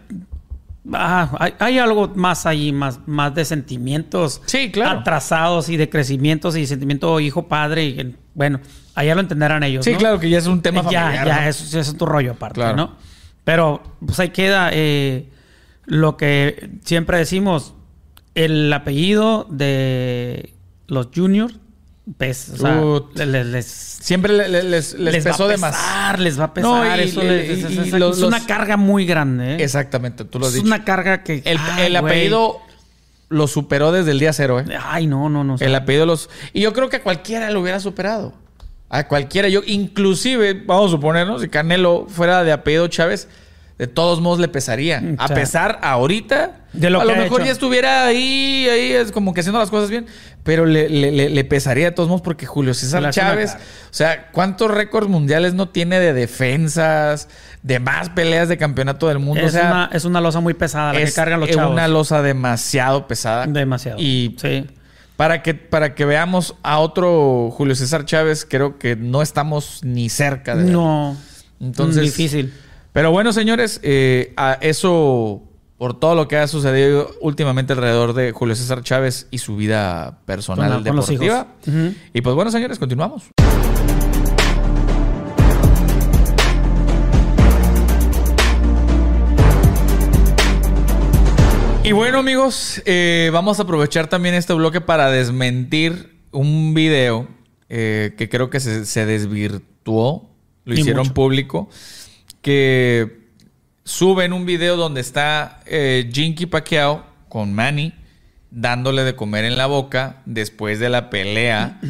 Ah, 0.95 1.37
hay, 1.39 1.55
hay 1.59 1.79
algo 1.79 2.11
más 2.15 2.47
ahí, 2.47 2.73
más, 2.73 3.01
más 3.07 3.35
de 3.35 3.45
sentimientos 3.45 4.41
Sí, 4.47 4.71
claro. 4.71 5.01
atrasados 5.01 5.69
y 5.69 5.77
de 5.77 5.91
crecimientos 5.91 6.57
y 6.57 6.67
sentimiento 6.67 7.21
hijo-padre. 7.21 7.85
Y 7.85 8.17
bueno, 8.35 8.61
allá 8.95 9.15
lo 9.15 9.21
entenderán 9.21 9.63
ellos. 9.63 9.85
Sí, 9.85 9.93
¿no? 9.93 9.99
claro 9.99 10.19
que 10.19 10.31
ya 10.31 10.39
es 10.39 10.47
un 10.47 10.63
tema 10.63 10.83
ya, 10.91 11.03
familiar. 11.03 11.27
ya, 11.27 11.41
¿no? 11.43 11.49
eso, 11.49 11.65
eso 11.65 11.79
es 11.93 11.97
tu 11.99 12.07
rollo 12.07 12.33
aparte, 12.33 12.55
Claro. 12.61 12.77
¿no? 12.77 12.97
Pero 13.45 13.83
pues 14.05 14.19
ahí 14.21 14.31
queda 14.31 14.71
eh, 14.73 15.29
lo 15.85 16.17
que 16.17 16.71
siempre 16.85 17.19
decimos, 17.19 17.75
el 18.35 18.73
apellido 18.73 19.47
de 19.51 20.55
los 20.87 21.09
juniors, 21.15 21.59
o 22.07 23.09
sea, 23.15 23.27
les, 23.27 23.67
Siempre 23.67 24.33
le- 24.33 24.49
le- 24.49 24.63
les, 24.65 24.95
les, 24.95 25.15
les 25.15 25.25
pesó 25.25 25.45
va 25.45 25.51
a 25.51 25.53
de 25.53 25.57
más. 25.59 26.19
les 26.19 26.41
va 26.41 26.45
a 26.45 26.55
pesar. 26.55 26.71
No, 26.71 26.97
y- 26.97 27.01
eso 27.01 27.23
y- 27.23 27.29
les- 27.29 27.49
y- 27.71 27.79
es, 27.79 27.93
los- 27.93 28.19
una 28.23 28.39
los- 28.39 28.47
carga 28.47 28.77
muy 28.77 29.05
grande. 29.07 29.55
¿eh? 29.57 29.63
Exactamente, 29.63 30.25
tú 30.25 30.39
lo 30.39 30.47
has 30.47 30.53
es 30.53 30.57
dicho. 30.57 30.67
una 30.67 30.85
carga 30.85 31.23
que... 31.23 31.43
El, 31.45 31.59
ay, 31.59 31.87
el 31.87 32.01
güey. 32.01 32.13
apellido 32.13 32.57
lo 33.29 33.47
superó 33.47 33.93
desde 33.93 34.11
el 34.11 34.19
día 34.19 34.33
cero, 34.33 34.59
¿eh? 34.61 34.65
Ay, 34.83 35.07
no, 35.07 35.29
no, 35.29 35.45
no. 35.45 35.57
El 35.61 35.75
apellido 35.75 36.07
los... 36.07 36.31
Y 36.53 36.63
yo 36.63 36.73
creo 36.73 36.89
que 36.89 36.97
a 36.97 37.03
cualquiera 37.03 37.51
lo 37.51 37.61
hubiera 37.61 37.79
superado. 37.79 38.33
A 38.89 39.07
cualquiera. 39.07 39.49
Yo, 39.49 39.61
inclusive, 39.67 40.55
vamos 40.67 40.89
a 40.89 40.91
suponer, 40.97 41.27
¿no? 41.27 41.39
Si 41.39 41.49
Canelo 41.49 42.07
fuera 42.09 42.43
de 42.43 42.51
apellido 42.51 42.89
Chávez, 42.89 43.29
de 43.81 43.87
todos 43.87 44.21
modos 44.21 44.39
le 44.41 44.49
pesaría. 44.49 45.01
Mm, 45.01 45.17
A 45.19 45.29
pesar, 45.29 45.79
ahorita, 45.83 46.67
De 46.75 46.91
lo 46.91 47.01
a 47.01 47.03
que 47.07 47.09
lo 47.13 47.17
mejor 47.17 47.41
hecho. 47.41 47.47
ya 47.47 47.53
estuviera 47.53 48.05
ahí, 48.05 48.69
ahí, 48.71 48.93
es 48.93 49.11
como 49.11 49.33
que 49.33 49.41
haciendo 49.41 49.59
las 49.59 49.71
cosas 49.71 49.89
bien, 49.89 50.05
pero 50.43 50.67
le, 50.67 50.91
le- 50.91 51.11
le- 51.11 51.31
le 51.31 51.45
pesaría 51.45 51.87
de 51.87 51.91
todos 51.93 52.09
modos 52.11 52.21
porque 52.21 52.45
Julio 52.45 52.75
César 52.75 53.09
Chávez, 53.11 53.55
o 53.55 53.59
sea, 53.95 54.29
¿cuántos 54.33 54.71
récords 54.71 55.09
mundiales 55.09 55.55
no 55.55 55.71
tiene 55.71 55.99
de 55.99 56.13
defensas, 56.13 57.29
de 57.63 57.81
más 57.81 58.11
peleas 58.11 58.49
de 58.51 58.59
campeonato 58.59 59.09
del 59.09 59.19
mundo? 59.19 59.41
es, 59.41 59.49
o 59.55 59.59
sea, 59.59 59.71
una, 59.71 59.91
es 59.93 60.05
una 60.05 60.21
losa 60.21 60.41
muy 60.41 60.53
pesada 60.53 60.93
la 60.93 60.99
que 60.99 61.05
es 61.05 61.15
cargan 61.15 61.41
los 61.41 61.49
es 61.49 61.57
chavos. 61.57 61.73
una 61.73 61.89
losa 61.89 62.21
demasiado 62.23 63.09
pesada. 63.09 63.47
Demasiado. 63.47 63.99
Y 63.99 64.37
sí. 64.41 64.67
para 65.17 65.43
que, 65.43 65.55
para 65.55 65.95
que 65.95 66.05
veamos 66.05 66.55
a 66.63 66.81
otro 66.81 67.51
Julio 67.51 67.75
César 67.75 68.05
Chávez, 68.05 68.47
creo 68.49 68.79
que 68.79 68.95
no 68.95 69.23
estamos 69.23 69.81
ni 69.85 70.11
cerca 70.11 70.55
de. 70.55 70.65
No. 70.71 71.17
Entonces- 71.61 72.03
Difícil. 72.03 72.53
Pero 72.93 73.13
bueno, 73.13 73.33
señores, 73.33 73.81
eh, 73.85 74.33
a 74.37 74.55
eso 74.61 75.43
por 75.79 75.99
todo 75.99 76.17
lo 76.17 76.27
que 76.27 76.37
ha 76.37 76.47
sucedido 76.49 77.11
últimamente 77.21 77.73
alrededor 77.73 78.13
de 78.15 78.33
Julio 78.33 78.57
César 78.57 78.83
Chávez 78.83 79.29
y 79.31 79.39
su 79.39 79.57
vida 79.57 80.19
personal 80.27 80.83
Con 80.83 80.85
con 80.85 80.97
deportiva. 80.97 81.47
Y 82.13 82.21
pues 82.21 82.35
bueno, 82.35 82.51
señores, 82.51 82.79
continuamos. 82.79 83.31
Y 91.85 91.93
bueno, 91.93 92.19
amigos, 92.19 92.83
eh, 92.85 93.31
vamos 93.33 93.59
a 93.59 93.63
aprovechar 93.63 94.09
también 94.09 94.35
este 94.35 94.53
bloque 94.53 94.81
para 94.81 95.11
desmentir 95.11 96.19
un 96.33 96.75
video 96.75 97.27
eh, 97.69 98.15
que 98.19 98.29
creo 98.29 98.51
que 98.51 98.61
se, 98.61 98.85
se 98.85 99.07
desvirtuó, 99.07 100.29
lo 100.65 100.75
hicieron 100.75 101.05
mucho. 101.05 101.15
público, 101.15 101.69
que 102.43 103.29
suben 103.85 104.33
un 104.33 104.47
video 104.47 104.77
donde 104.77 105.01
está 105.01 105.61
eh, 105.67 106.09
Jinky 106.13 106.47
Pacquiao 106.47 107.05
con 107.29 107.53
Manny 107.53 107.93
dándole 108.51 109.05
de 109.05 109.15
comer 109.15 109.45
en 109.45 109.57
la 109.57 109.67
boca 109.67 110.23
después 110.27 110.79
de 110.81 110.89
la 110.89 111.11
pelea 111.11 111.81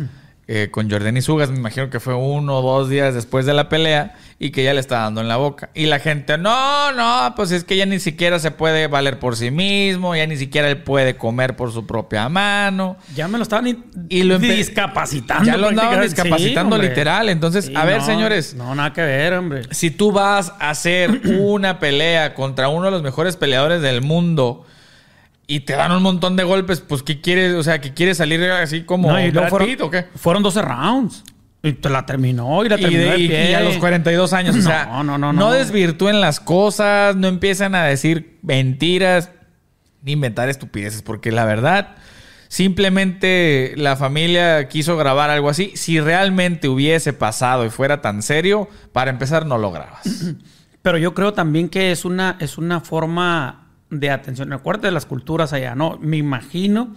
eh, 0.53 0.69
con 0.69 0.91
Jordan 0.91 1.23
Sugas. 1.23 1.49
Me 1.49 1.59
imagino 1.59 1.91
que 1.91 2.01
fue 2.01 2.13
uno 2.13 2.59
o 2.59 2.63
dos 2.63 2.89
días 2.89 3.15
después 3.15 3.47
de 3.47 3.55
la 3.55 3.69
pelea 3.69 4.17
y 4.41 4.51
que 4.51 4.63
ella 4.63 4.75
le 4.75 4.81
está 4.81 4.99
dando 4.99 5.21
en 5.21 5.29
la 5.29 5.37
boca. 5.37 5.71
Y 5.75 5.87
la 5.87 6.01
gente, 6.01 6.39
no, 6.39 6.91
no, 6.93 7.35
pues 7.37 7.53
es 7.53 7.63
que 7.63 7.77
ya 7.77 7.87
ni 7.87 8.01
siquiera 8.01 8.41
se 8.41 8.51
puede 8.51 8.89
valer 8.89 9.21
por 9.21 9.37
sí 9.37 9.53
mismo, 9.53 10.17
ya 10.17 10.27
ni 10.27 10.37
siquiera 10.37 10.69
él 10.69 10.83
puede 10.83 11.17
comer 11.17 11.55
por 11.55 11.71
su 11.71 11.87
propia 11.87 12.29
mano. 12.29 12.97
Ya 13.15 13.29
me 13.29 13.39
lo 13.39 13.45
estaban 13.45 13.85
Y 14.09 14.25
lo 14.25 14.41
discapacitando. 14.41 15.45
Ya 15.45 15.57
lo 15.57 15.69
andaban 15.69 16.01
discapacitando 16.01 16.75
Sí, 16.75 16.83
literal. 16.83 17.29
Entonces, 17.29 17.67
Sí, 17.67 17.77
a 17.77 17.85
ver, 17.85 18.01
no, 18.01 18.07
señores, 18.07 18.55
No, 18.55 18.75
nada 18.75 18.93
que 18.93 19.03
ver, 19.03 19.35
hombre. 19.35 19.63
si 19.71 19.93
tú 19.93 20.11
vas 20.11 20.53
a 20.59 20.71
hacer 20.71 21.21
una 21.39 21.79
pelea 21.79 22.35
contra 22.35 22.69
uno 22.69 22.87
de 22.87 22.91
los 22.91 23.03
mejores 23.05 23.37
peleadores 23.37 23.83
del 23.83 24.03
mundo 24.03 24.67
y 25.51 25.61
te 25.61 25.75
dan 25.75 25.93
un 25.93 26.03
montón 26.03 26.37
de 26.37 26.45
golpes, 26.45 26.81
pues 26.81 27.03
¿qué 27.03 27.21
quieres? 27.21 27.55
O 27.55 27.63
sea, 27.63 27.81
¿que 27.81 27.93
quieres 27.93 28.17
salir 28.19 28.43
así 28.45 28.83
como 28.83 29.11
No, 29.11 29.21
y 29.21 29.31
Brad 29.31 29.49
fueron, 29.51 29.69
Pitt 29.69 29.81
o 29.83 29.91
qué? 29.91 30.07
fueron 30.17 30.43
12 30.43 30.63
rounds. 30.63 31.25
Y 31.63 31.73
te 31.75 31.91
la 31.91 32.07
terminó 32.07 32.65
y 32.65 32.69
la 32.71 32.77
Y, 32.79 32.81
terminó 32.81 33.03
de- 33.03 33.11
de 33.11 33.19
y- 33.19 33.29
pie. 33.29 33.51
y 33.51 33.55
a 33.55 33.61
los 33.61 33.77
42 33.77 34.33
años, 34.33 34.57
o 34.57 34.63
sea, 34.63 34.87
No, 34.87 35.05
no, 35.05 35.19
no, 35.19 35.33
no. 35.33 35.53
desvirtúen 35.53 36.21
las 36.21 36.41
cosas, 36.41 37.17
no 37.17 37.29
empiezan 37.29 37.75
a 37.75 37.85
decir 37.85 38.39
mentiras, 38.43 39.31
ni 40.03 40.13
inventar 40.13 40.49
estupideces, 40.49 41.03
porque 41.03 41.31
la 41.33 41.45
verdad, 41.45 41.97
simplemente 42.49 43.75
la 43.77 43.97
familia 43.97 44.69
quiso 44.69 44.97
grabar 44.97 45.31
algo 45.31 45.49
así. 45.51 45.73
Si 45.75 46.01
realmente 46.01 46.69
hubiese 46.69 47.13
pasado 47.13 47.67
y 47.67 47.71
fuera 47.71 48.01
tan 48.01 48.23
serio, 48.23 48.69
para 48.93 49.11
empezar 49.11 49.45
no 49.47 49.59
lo 49.59 49.71
grabas. 49.73 50.03
Pero 50.83 50.97
yo 50.97 51.13
creo 51.15 51.35
también 51.35 51.69
que 51.69 51.93
es 51.93 52.05
una, 52.05 52.37
es 52.41 52.57
una 52.57 52.81
forma 52.81 53.70
de 53.91 54.11
atención. 54.11 54.53
Acuérdate 54.53 54.89
de 54.89 54.93
las 54.93 55.07
culturas 55.07 55.53
allá, 55.53 55.75
¿no? 55.75 55.99
Me 56.01 56.17
imagino 56.17 56.95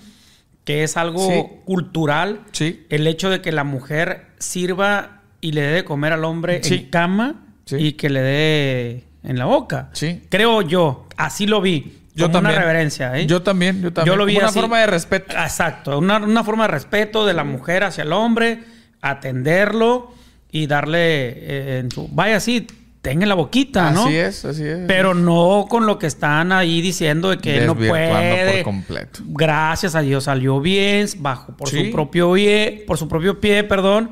que 0.63 0.83
es 0.83 0.95
algo 0.95 1.27
Sí. 1.29 1.43
cultural 1.65 2.41
Sí. 2.51 2.85
el 2.89 3.05
hecho 3.07 3.29
de 3.29 3.41
que 3.41 3.51
la 3.51 3.63
mujer 3.63 4.27
sirva 4.39 5.21
y 5.41 5.51
le 5.51 5.61
dé 5.61 5.73
de 5.73 5.83
comer 5.83 6.13
al 6.13 6.23
hombre 6.23 6.63
Sí. 6.63 6.75
en 6.75 6.89
cama 6.89 7.35
Sí. 7.65 7.75
y 7.77 7.93
que 7.93 8.09
le 8.09 8.21
dé 8.21 9.03
en 9.23 9.37
la 9.37 9.45
boca. 9.45 9.89
Sí. 9.93 10.21
Creo 10.29 10.61
yo. 10.61 11.07
Así 11.17 11.47
lo 11.47 11.59
vi. 11.61 11.99
Yo 12.15 12.25
como 12.27 12.33
también. 12.33 12.55
una 12.55 12.61
reverencia, 12.61 13.17
¿eh? 13.17 13.25
Yo 13.25 13.41
también, 13.41 13.81
yo 13.81 13.91
también. 13.91 14.13
Yo 14.13 14.15
lo 14.17 14.25
vi 14.25 14.33
Como 14.35 14.43
una 14.43 14.49
así. 14.51 14.59
forma 14.59 14.79
de 14.79 14.85
respeto. 14.85 15.33
Exacto, 15.35 15.97
una, 15.97 16.17
una 16.17 16.43
forma 16.43 16.65
de 16.65 16.71
respeto 16.73 17.25
de 17.25 17.33
la 17.33 17.43
mujer 17.43 17.83
hacia 17.83 18.03
el 18.03 18.13
hombre, 18.13 18.59
atenderlo 19.01 20.13
y 20.51 20.67
darle 20.67 20.99
eh, 21.29 21.79
en 21.79 21.89
su... 21.91 22.07
Vaya 22.09 22.37
así, 22.37 22.67
tenga 23.03 23.23
en 23.23 23.29
la 23.29 23.35
boquita, 23.35 23.91
¿no? 23.91 24.05
Así 24.05 24.15
es, 24.15 24.45
así 24.45 24.63
es. 24.63 24.79
Pero 24.87 25.13
no 25.13 25.67
con 25.69 25.85
lo 25.85 25.99
que 25.99 26.07
están 26.07 26.51
ahí 26.51 26.81
diciendo 26.81 27.29
de 27.29 27.37
que 27.37 27.57
él 27.59 27.67
no 27.67 27.75
puede. 27.75 28.55
por 28.55 28.63
completo. 28.63 29.19
Gracias 29.27 29.93
a 29.93 30.01
Dios 30.01 30.23
salió 30.23 30.59
bien, 30.61 31.07
bajo 31.19 31.55
por 31.55 31.69
Sí. 31.69 31.85
su 31.85 31.91
propio 31.91 32.33
pie, 32.33 32.83
por 32.87 32.97
su 32.97 33.07
propio 33.07 33.39
pie, 33.39 33.63
perdón. 33.65 34.11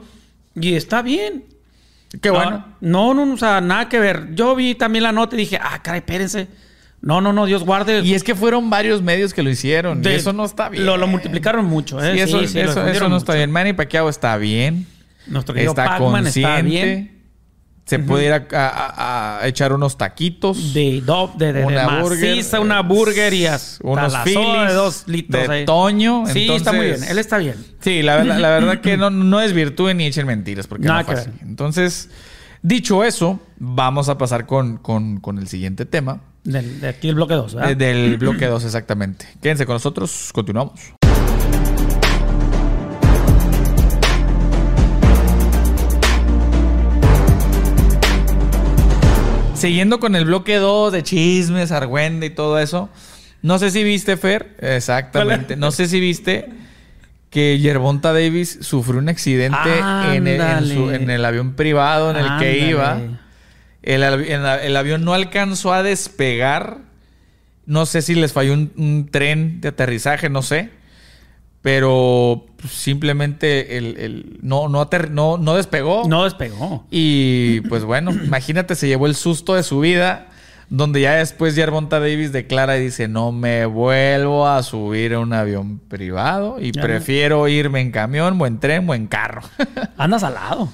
Y 0.55 0.75
está 0.75 1.01
bien. 1.01 1.45
Qué 2.21 2.29
bueno. 2.29 2.65
No, 2.81 3.13
no, 3.13 3.25
no, 3.25 3.33
o 3.33 3.37
sea, 3.37 3.61
nada 3.61 3.87
que 3.87 3.97
ver. 3.99 4.35
Yo 4.35 4.53
vi 4.55 4.75
también 4.75 5.03
la 5.03 5.13
nota 5.13 5.35
y 5.35 5.39
dije, 5.39 5.57
ah, 5.61 5.81
caray, 5.81 5.99
espérense. 5.99 6.49
No, 6.99 7.21
no, 7.21 7.31
no, 7.33 7.45
Dios 7.45 7.63
guarde. 7.63 8.01
Y 8.01 8.13
es 8.13 8.23
que 8.23 8.35
fueron 8.35 8.69
varios 8.69 9.01
medios 9.01 9.33
que 9.33 9.41
lo 9.41 9.49
hicieron. 9.49 9.99
y 9.99 10.01
De- 10.01 10.15
eso 10.17 10.33
no 10.33 10.43
está 10.43 10.67
bien. 10.67 10.85
Lo, 10.85 10.97
lo 10.97 11.07
multiplicaron 11.07 11.65
mucho, 11.65 12.03
¿eh? 12.03 12.11
Sí, 12.13 12.19
eso, 12.19 12.39
Sí, 12.41 12.47
sí, 12.49 12.59
eso- 12.59 12.85
eso 12.85 13.07
no 13.07 13.15
está 13.15 13.31
mucho. 13.31 13.37
bien. 13.37 13.51
Manny 13.51 13.71
Pacquiao 13.73 14.09
está 14.09 14.35
bien. 14.35 14.85
Nuestro 15.27 15.53
querido 15.55 15.71
Está 15.71 15.85
Pac-Man 15.85 16.27
está 16.27 16.41
consciente. 16.55 16.69
bien. 16.69 17.20
Se 17.97 17.99
puede 17.99 18.25
ir 18.25 18.33
a, 18.33 18.45
a- 18.51 19.39
a 19.41 19.47
echar 19.47 19.73
unos 19.73 19.97
taquitos. 19.97 20.73
De, 20.73 21.01
do- 21.01 21.31
de, 21.37 21.53
de, 21.53 21.59
de 21.59 21.65
Una 21.65 21.85
maciza, 21.87 22.57
burger, 22.57 22.59
una 22.59 22.81
burger 22.81 23.33
y 23.33 23.47
unos 23.81 24.13
la 24.13 24.23
Phillies 24.23 24.67
de 24.67 24.73
dos 24.73 25.03
litros 25.07 25.47
de 25.47 25.53
ahí. 25.53 25.65
Toño. 25.65 26.23
Sí, 26.27 26.49
está 26.51 26.71
muy 26.73 26.85
bien. 26.87 27.03
Él 27.03 27.17
está 27.19 27.37
bien. 27.37 27.55
Sí, 27.79 28.01
la, 28.01 28.15
verdad- 28.17 28.37
la 28.39 28.49
verdad 28.49 28.81
que 28.81 28.97
no, 28.97 29.09
no 29.11 29.39
desvirtúen 29.39 29.97
ni 29.97 30.05
echen 30.05 30.25
mentiras, 30.27 30.67
porque 30.67 30.87
Nada 30.87 30.99
no 31.01 31.05
fue 31.05 31.15
así. 31.15 31.29
Entonces, 31.41 32.09
dicho 32.61 33.03
eso, 33.03 33.39
vamos 33.57 34.09
a 34.09 34.17
pasar 34.17 34.45
con, 34.45 34.77
con- 34.77 35.19
con 35.19 35.37
el 35.37 35.47
siguiente 35.47 35.85
tema. 35.85 36.21
Del, 36.43 36.79
de 36.81 36.87
aquí 36.89 37.07
el 37.09 37.15
bloque 37.15 37.33
2, 37.35 37.53
¿verdad? 37.55 37.75
del 37.77 38.17
bloque 38.17 38.47
2, 38.47 38.65
exactamente. 38.65 39.27
Quédense 39.41 39.65
con 39.65 39.75
nosotros, 39.75 40.31
continuamos. 40.33 40.79
Siguiendo 49.61 49.99
con 49.99 50.15
el 50.15 50.25
bloque 50.25 50.55
2 50.57 50.91
de 50.91 51.03
chismes, 51.03 51.71
argüende 51.71 52.27
y 52.27 52.29
todo 52.31 52.59
eso. 52.59 52.89
No 53.41 53.57
sé 53.59 53.71
si 53.71 53.83
viste, 53.83 54.17
Fer. 54.17 54.55
Exactamente. 54.59 55.55
No 55.55 55.71
sé 55.71 55.87
si 55.87 55.99
viste 55.99 56.49
que 57.29 57.59
Yerbonta 57.59 58.11
Davis 58.13 58.59
sufrió 58.61 58.99
un 58.99 59.09
accidente 59.09 59.79
en 60.13 60.27
el, 60.27 60.41
en 60.41 60.67
su- 60.67 60.81
Ándale. 60.81 60.95
en 60.95 61.09
el 61.09 61.23
avión 61.25 61.53
privado 61.53 62.11
en 62.11 62.17
el 62.17 62.39
que 62.39 62.67
iba. 62.67 62.99
El, 63.83 64.03
avión 64.75 65.03
no 65.03 65.13
alcanzó 65.13 65.73
a 65.73 65.81
despegar. 65.81 66.79
No 67.65 67.85
sé 67.85 68.01
si 68.01 68.15
les 68.15 68.33
falló 68.33 68.53
un, 68.53 68.71
un 68.75 69.09
tren 69.09 69.61
de 69.61 69.69
aterrizaje, 69.69 70.29
no 70.29 70.41
sé. 70.41 70.69
Pero 71.61 72.45
pues, 72.61 72.71
simplemente 72.73 73.77
el, 73.77 73.97
el- 73.97 74.39
no, 74.41 74.69
no, 74.69 74.87
no, 75.09 75.37
no 75.37 75.55
despegó. 75.55 76.03
No 76.07 76.23
despegó. 76.23 76.85
Y 76.91 77.61
pues 77.61 77.83
bueno, 77.83 78.11
imagínate, 78.25 78.75
se 78.75 78.87
llevó 78.87 79.07
el 79.07 79.15
susto 79.15 79.55
de 79.55 79.63
su 79.63 79.79
vida. 79.79 80.27
Donde 80.69 81.01
ya 81.01 81.15
después 81.15 81.53
Yerbonta 81.57 81.99
Davis 81.99 82.31
declara 82.31 82.77
y 82.77 82.81
dice: 82.83 83.09
No 83.09 83.33
me 83.33 83.65
vuelvo 83.65 84.47
a 84.47 84.63
subir 84.63 85.13
a 85.15 85.19
un 85.19 85.33
avión 85.33 85.79
privado 85.79 86.61
y 86.61 86.71
Ya 86.71 86.81
no. 86.81 86.87
prefiero 86.87 87.45
irme 87.49 87.81
en 87.81 87.91
camión 87.91 88.39
o 88.41 88.47
en 88.47 88.57
tren 88.57 88.89
o 88.89 88.93
en 88.93 89.07
carro. 89.07 89.41
Andas 89.97 90.23
al 90.23 90.35
lado. 90.35 90.69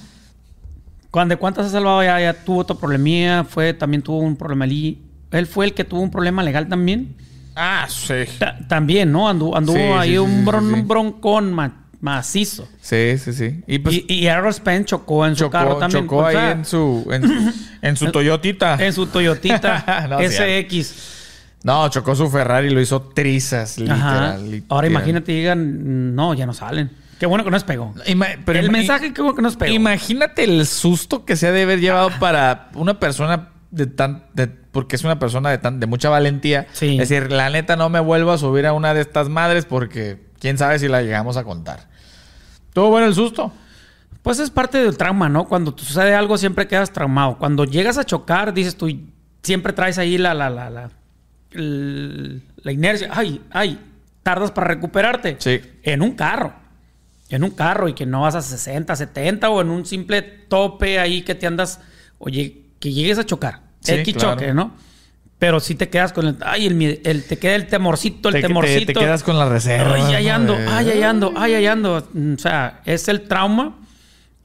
¿Cuándo, 1.10 1.36
¿Cuántas 1.38 1.66
has 1.66 1.72
salvado? 1.72 2.04
Ya, 2.04 2.20
ya 2.20 2.32
tuvo 2.32 2.58
otro 2.60 2.76
problemilla. 2.78 3.42
Fue, 3.42 3.72
también 3.74 4.02
tuvo 4.02 4.18
un 4.18 4.36
problema 4.36 4.66
allí 4.66 5.02
Él 5.32 5.46
fue 5.48 5.64
el 5.64 5.74
que 5.74 5.82
tuvo 5.82 6.00
un 6.00 6.10
problema 6.12 6.44
legal 6.44 6.68
también. 6.68 7.16
Ah, 7.60 7.86
sí. 7.88 8.14
Ta- 8.38 8.56
también, 8.68 9.10
¿no? 9.10 9.28
Andu- 9.28 9.56
anduvo 9.56 9.76
Sí, 9.76 9.82
ahí 9.82 10.10
sí, 10.12 10.18
un, 10.18 10.46
bron- 10.46 10.72
un 10.72 10.86
broncón 10.86 11.52
ma- 11.52 11.86
macizo. 12.00 12.68
Sí, 12.80 13.18
sí, 13.18 13.32
sí. 13.32 13.62
Y 13.66 13.80
pues 13.80 13.96
y, 13.96 14.06
y 14.08 14.28
chocó 14.84 15.26
en 15.26 15.34
su 15.34 15.50
carro 15.50 15.70
chocó, 15.70 15.80
también. 15.80 16.04
chocó 16.04 16.16
O 16.18 16.24
ahí 16.26 16.36
en 16.52 16.64
su, 16.64 17.08
en, 17.10 17.52
en 17.82 17.96
su 17.96 18.12
Toyotita. 18.12 18.76
en 18.78 18.92
su 18.92 19.06
Toyotita 19.06 20.06
No, 20.08 20.18
SX. 20.20 21.16
No, 21.64 21.88
chocó 21.88 22.14
su 22.14 22.30
Ferrari 22.30 22.68
y 22.68 22.70
lo 22.70 22.80
hizo 22.80 23.02
trizas, 23.02 23.78
literal. 23.78 24.62
Ahora 24.68 24.86
imagínate, 24.86 25.32
digan, 25.32 26.14
no, 26.14 26.34
ya 26.34 26.46
no 26.46 26.52
salen. 26.54 26.90
Qué 27.18 27.26
bueno 27.26 27.42
que 27.42 27.50
no 27.50 27.56
despegó. 27.56 27.92
Ima- 28.06 28.38
pero 28.44 28.60
el 28.60 28.70
mensaje, 28.70 29.12
qué 29.12 29.20
bueno 29.20 29.34
que 29.34 29.42
no 29.42 29.48
despegó. 29.48 29.72
Imagínate 29.74 30.44
el 30.44 30.64
susto 30.66 31.24
que 31.24 31.34
se 31.34 31.48
ha 31.48 31.52
de 31.52 31.62
haber 31.62 31.80
llevado 31.80 32.10
para 32.20 32.68
una 32.74 33.00
persona 33.00 33.48
de 33.70 33.86
tan. 33.86 34.24
de- 34.34 34.46
porque 34.48 34.96
es 34.96 35.04
una 35.04 35.18
persona 35.18 35.50
de, 35.50 35.58
tan, 35.58 35.80
de 35.80 35.86
mucha 35.86 36.08
valentía. 36.08 36.66
Sí. 36.72 36.98
Es 37.00 37.08
decir, 37.08 37.32
la 37.32 37.50
neta 37.50 37.74
no 37.76 37.88
me 37.88 38.00
vuelvo 38.00 38.30
a 38.32 38.38
subir 38.38 38.66
a 38.66 38.72
una 38.72 38.94
de 38.94 39.00
estas 39.00 39.28
madres 39.28 39.64
porque 39.64 40.18
quién 40.40 40.56
sabe 40.58 40.78
si 40.78 40.86
la 40.88 41.02
llegamos 41.02 41.36
a 41.36 41.44
contar. 41.44 41.88
Todo 42.72 42.90
bueno 42.90 43.06
el 43.08 43.14
susto. 43.14 43.52
Pues 44.22 44.38
es 44.38 44.50
parte 44.50 44.78
del 44.78 44.96
trauma, 44.96 45.28
¿no? 45.28 45.46
Cuando 45.48 45.74
te 45.74 45.82
sucede 45.84 46.14
algo 46.14 46.36
siempre 46.38 46.68
quedas 46.68 46.92
traumado. 46.92 47.38
Cuando 47.38 47.64
llegas 47.64 47.98
a 47.98 48.04
chocar, 48.04 48.52
dices 48.54 48.76
tú, 48.76 48.88
siempre 49.42 49.72
traes 49.72 49.96
ahí 49.98 50.18
la, 50.18 50.34
la, 50.34 50.50
la, 50.50 50.70
la, 50.70 50.90
la 51.52 52.72
inercia. 52.72 53.08
Ay, 53.12 53.40
ay, 53.50 53.78
tardas 54.22 54.50
para 54.52 54.68
recuperarte. 54.68 55.36
Sí. 55.38 55.60
En 55.82 56.02
un 56.02 56.12
carro. 56.12 56.52
En 57.30 57.44
un 57.44 57.50
carro 57.50 57.88
y 57.88 57.94
que 57.94 58.06
no 58.06 58.22
vas 58.22 58.34
a 58.34 58.42
60, 58.42 58.94
70 58.96 59.50
o 59.50 59.60
en 59.60 59.70
un 59.70 59.84
simple 59.86 60.22
tope 60.22 60.98
ahí 60.98 61.22
que 61.22 61.34
te 61.34 61.46
andas, 61.46 61.80
oye, 62.18 62.62
que 62.80 62.92
llegues 62.92 63.18
a 63.18 63.24
chocar. 63.24 63.60
Sí, 63.80 63.94
X 63.94 64.14
claro. 64.16 64.32
choque, 64.40 64.52
¿no? 64.54 64.72
Pero 65.38 65.60
si 65.60 65.76
te 65.76 65.88
quedas 65.88 66.12
con 66.12 66.26
el, 66.26 66.36
ay, 66.44 66.66
el, 67.04 67.24
te 67.24 67.38
queda 67.38 67.54
el 67.54 67.66
temorcito, 67.68 68.28
el 68.28 68.34
Te- 68.34 68.40
te- 68.42 68.46
temorcito. 68.48 68.86
te 68.92 68.98
quedas 68.98 69.22
con 69.22 69.38
la 69.38 69.48
reserva, 69.48 69.94
Ay, 69.94 70.14
ahí 70.14 70.28
ando, 70.28 70.56
ay, 70.68 70.90
ahí 70.90 71.02
ando, 71.02 71.32
ay, 71.36 71.54
ahí 71.54 71.66
ando. 71.66 71.96
O 71.98 72.38
sea, 72.38 72.80
es 72.84 73.06
el 73.08 73.22
trauma, 73.28 73.76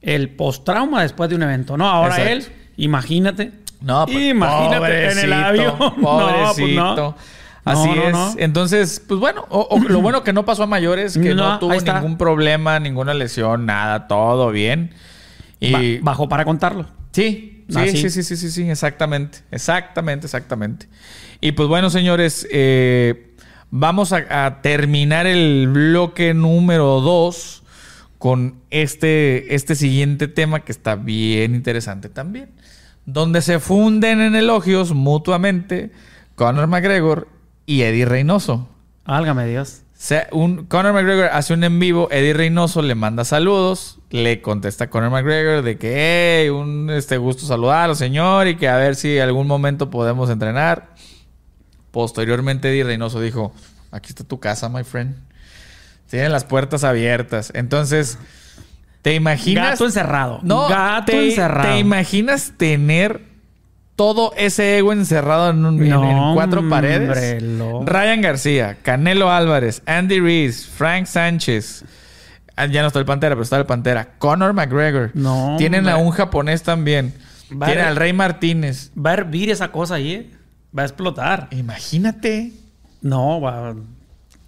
el 0.02 0.30
post-trauma 0.30 1.02
después 1.02 1.28
de 1.30 1.36
un 1.36 1.42
evento, 1.42 1.76
¿no? 1.76 1.88
Ahora 1.88 2.16
Exacto. 2.22 2.30
él, 2.32 2.46
imagínate. 2.76 3.50
No, 3.80 4.06
pues, 4.06 4.18
imagínate 4.18 5.10
en 5.12 5.18
el 5.18 5.30
pobrecito, 5.30 5.34
avión. 5.34 5.74
No, 5.78 6.02
Pobrecito. 6.02 6.54
pues 6.54 6.74
no. 6.74 7.16
Así 7.66 7.88
No, 7.88 8.10
no, 8.10 8.28
es. 8.30 8.36
Entonces, 8.38 9.02
pues 9.08 9.18
bueno, 9.18 9.46
o- 9.48 9.66
o 9.70 9.78
lo 9.80 10.00
bueno 10.00 10.22
que 10.22 10.32
no 10.32 10.44
pasó 10.44 10.62
a 10.62 10.66
mayores, 10.66 11.18
que 11.18 11.34
no, 11.34 11.58
tuvo 11.58 11.72
ningún 11.74 12.16
problema, 12.18 12.78
ninguna 12.78 13.14
lesión, 13.14 13.66
nada, 13.66 14.06
todo 14.06 14.50
bien. 14.50 14.92
Y 15.60 15.96
Ba- 15.98 16.12
bajó 16.12 16.28
para 16.28 16.44
contarlo. 16.44 16.86
sí, 17.12 17.53
sí, 17.68 17.78
Así. 17.78 17.96
sí, 17.96 18.10
sí, 18.10 18.22
sí, 18.22 18.36
sí, 18.36 18.50
sí, 18.50 18.70
exactamente, 18.70 19.38
exactamente, 19.50 20.26
exactamente. 20.26 20.88
Y 21.40 21.52
pues 21.52 21.68
bueno, 21.68 21.90
señores, 21.90 22.46
eh, 22.50 23.34
vamos 23.70 24.12
a, 24.12 24.46
a 24.46 24.62
terminar 24.62 25.26
el 25.26 25.68
bloque 25.68 26.34
número 26.34 27.00
2 27.00 27.62
con 28.18 28.54
este, 28.70 29.54
este 29.54 29.74
siguiente 29.74 30.28
tema 30.28 30.60
que 30.60 30.72
está 30.72 30.96
bien 30.96 31.54
interesante 31.54 32.08
también. 32.08 32.48
Donde 33.04 33.42
se 33.42 33.60
funden 33.60 34.22
en 34.22 34.34
elogios 34.34 34.94
mutuamente 34.94 35.92
Conor 36.34 36.66
McGregor 36.66 37.28
y 37.66 37.82
Eddie 37.82 38.06
Reynoso. 38.06 38.68
Álgame 39.04 39.46
Dios. 39.46 39.83
Se- 40.04 40.26
un, 40.32 40.66
Conor 40.66 40.92
McGregor 40.92 41.30
hace 41.32 41.54
un 41.54 41.64
en 41.64 41.78
vivo, 41.78 42.08
Eddie 42.10 42.34
Reynoso 42.34 42.82
le 42.82 42.94
manda 42.94 43.24
saludos, 43.24 44.00
le 44.10 44.42
contesta 44.42 44.84
a 44.84 44.90
Conor 44.90 45.08
McGregor 45.08 45.62
de 45.62 45.78
que, 45.78 46.42
hey, 46.42 46.50
un 46.50 46.90
este, 46.90 47.16
gusto 47.16 47.46
saludarlo, 47.46 47.94
señor, 47.94 48.46
y 48.46 48.56
que 48.56 48.68
a 48.68 48.76
ver 48.76 48.96
si 48.96 49.18
algún 49.18 49.46
momento 49.46 49.88
podemos 49.88 50.28
entrenar. 50.28 50.90
Posteriormente, 51.90 52.68
Eddie 52.68 52.84
Reynoso 52.84 53.18
dijo, 53.18 53.54
aquí 53.92 54.10
está 54.10 54.24
tu 54.24 54.38
casa, 54.40 54.68
my 54.68 54.84
friend. 54.84 55.16
Tienen 56.10 56.32
las 56.32 56.44
puertas 56.44 56.84
abiertas. 56.84 57.50
Entonces, 57.54 58.18
¿te 59.00 59.14
imaginas? 59.14 59.70
Gato 59.70 59.86
encerrado. 59.86 60.40
No, 60.42 60.68
Gato 60.68 61.12
te, 61.12 61.28
encerrado. 61.30 61.72
¿Te 61.72 61.78
imaginas 61.78 62.52
tener 62.58 63.22
todo 63.96 64.32
ese 64.36 64.78
ego 64.78 64.92
encerrado 64.92 65.50
en, 65.50 65.64
un- 65.64 65.88
No, 65.88 66.28
en 66.30 66.34
cuatro 66.34 66.68
paredes? 66.68 67.42
lo- 67.42 67.84
Ryan 67.84 68.20
García, 68.20 68.76
Canelo 68.82 69.30
Álvarez, 69.30 69.82
Andy 69.86 70.20
Reese, 70.20 70.68
Frank 70.68 71.06
Sánchez. 71.06 71.84
Ah, 72.56 72.66
Ya 72.66 72.82
no 72.82 72.88
está 72.88 72.98
el 73.00 73.04
Pantera, 73.04 73.34
pero 73.34 73.42
está 73.42 73.56
el 73.56 73.66
Pantera. 73.66 74.10
Conor 74.18 74.52
McGregor. 74.52 75.10
No, 75.14 75.56
Tienen 75.58 75.88
a 75.88 75.96
un 75.96 76.10
japonés 76.10 76.62
también. 76.62 77.14
Va 77.52 77.66
Tienen 77.66 77.84
a- 77.84 77.88
al 77.88 77.96
Rey 77.96 78.12
Martínez. 78.12 78.90
Va 78.96 79.10
a 79.10 79.14
hervir 79.14 79.50
esa 79.50 79.70
cosa 79.72 79.94
ahí, 79.96 80.12
¿eh? 80.12 80.30
Va 80.76 80.82
a 80.82 80.86
explotar. 80.86 81.48
Imagínate. 81.50 82.52
No, 83.02 83.40
va... 83.40 83.74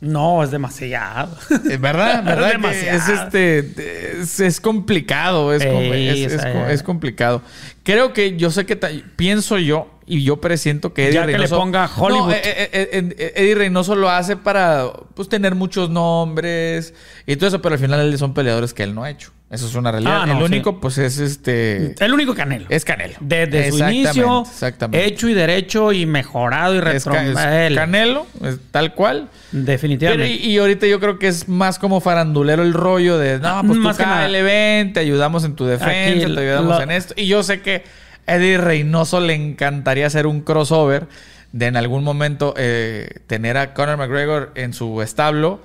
No, 0.01 0.43
es 0.43 0.51
demasiado. 0.51 1.37
Eh, 1.71 1.79
¿Verdad? 1.79 2.23
¿Verdad? 2.23 2.47
que 2.51 2.57
Demasiado. 2.59 2.99
es 2.99 3.09
este. 3.09 4.21
Es, 4.21 4.41
es 4.41 4.61
complicado. 4.61 5.53
Es, 5.55 5.63
Ey, 5.63 6.25
es- 6.25 6.33
o 6.33 6.37
es 6.37 6.43
sea, 6.43 6.53
co- 6.53 6.67
es 6.67 6.83
complicado. 6.83 7.43
Creo 7.83 8.13
que 8.13 8.37
yo 8.37 8.51
sé 8.51 8.67
que. 8.67 8.77
pienso 9.17 9.59
yo 9.59 9.91
y 10.07 10.23
yo 10.23 10.41
presiento 10.41 10.93
que 10.95 11.05
Eddie 11.07 11.15
Ya 11.15 11.21
que 11.23 11.27
le 11.33 11.33
Reynoso. 11.39 11.57
ponga 11.59 11.91
Hollywood. 11.97 12.27
No, 12.29 12.33
eh, 12.33 12.41
eh, 12.45 12.89
eh, 13.19 13.33
Eddie 13.37 13.55
Reynoso 13.55 13.95
lo 13.97 14.11
hace 14.11 14.37
para 14.37 14.85
pues, 15.15 15.29
tener 15.29 15.55
muchos 15.55 15.89
nombres 15.91 16.95
y 17.27 17.35
todo 17.37 17.49
eso, 17.49 17.63
pero 17.63 17.75
al 17.75 17.81
final 17.81 18.17
son 18.19 18.35
peleadores 18.35 18.73
que 18.75 18.83
él 18.85 18.95
no 18.95 19.03
ha 19.03 19.11
hecho. 19.11 19.33
Eso 19.49 19.67
es 19.69 19.77
una 19.77 19.93
realidad. 19.93 20.23
Ah, 20.23 20.27
no, 20.27 20.33
el 20.33 20.39
sí. 20.39 20.45
único, 20.55 20.81
pues, 20.81 20.99
es 20.99 21.19
este. 21.19 21.95
El 22.05 22.13
único 22.13 22.35
Canelo. 22.35 22.67
Es 22.69 22.85
Canelo. 22.85 23.15
Desde 23.21 23.71
su 23.71 23.79
inicio, 23.79 24.43
Exactamente. 24.43 25.07
hecho 25.07 25.29
y 25.29 25.35
derecho 25.35 25.93
y 25.93 26.05
mejorado 26.05 26.75
y 26.75 26.79
Es, 26.79 26.85
retro... 26.85 27.13
ca- 27.13 27.25
es 27.25 27.39
él. 27.71 27.77
Canelo, 27.77 28.27
es 28.43 28.59
tal 28.73 28.93
cual. 28.95 29.29
Pero, 29.53 29.65
Definitivamente. 29.65 30.29
y, 30.33 30.51
y 30.51 30.59
ahorita 30.59 30.89
yo 30.89 30.99
creo 30.99 31.21
que 31.21 31.29
es 31.29 31.47
más 31.49 31.79
como 31.79 32.01
farandulero 32.01 32.65
el 32.65 32.73
rollo 32.75 33.19
de, 33.19 33.39
no, 33.39 33.61
pues 33.65 33.75
tú 33.75 33.85
Más 33.85 33.99
nada. 34.01 34.17
cáele, 34.23 34.43
ven, 34.43 34.93
te 34.93 34.99
ayudamos 35.01 35.45
en 35.45 35.55
tu 35.55 35.65
defensa, 35.65 36.11
Aquí 36.27 36.35
te 36.35 36.41
ayudamos 36.41 36.77
lo- 36.79 36.83
en 36.83 36.91
esto. 36.91 37.15
Y 37.17 37.29
yo 37.29 37.45
sé 37.45 37.61
que 37.61 37.85
a 38.27 38.35
Eddie 38.35 38.59
Reynoso 38.59 39.21
le 39.21 39.35
encantaría 39.35 40.09
hacer 40.09 40.27
un 40.27 40.41
crossover 40.41 41.07
de 41.53 41.67
en 41.67 41.77
algún 41.77 42.03
momento 42.03 42.53
eh, 42.57 43.21
tener 43.29 43.57
a 43.59 43.75
Conor 43.75 43.97
McGregor 43.97 44.51
en 44.57 44.73
su 44.75 45.01
establo. 45.03 45.63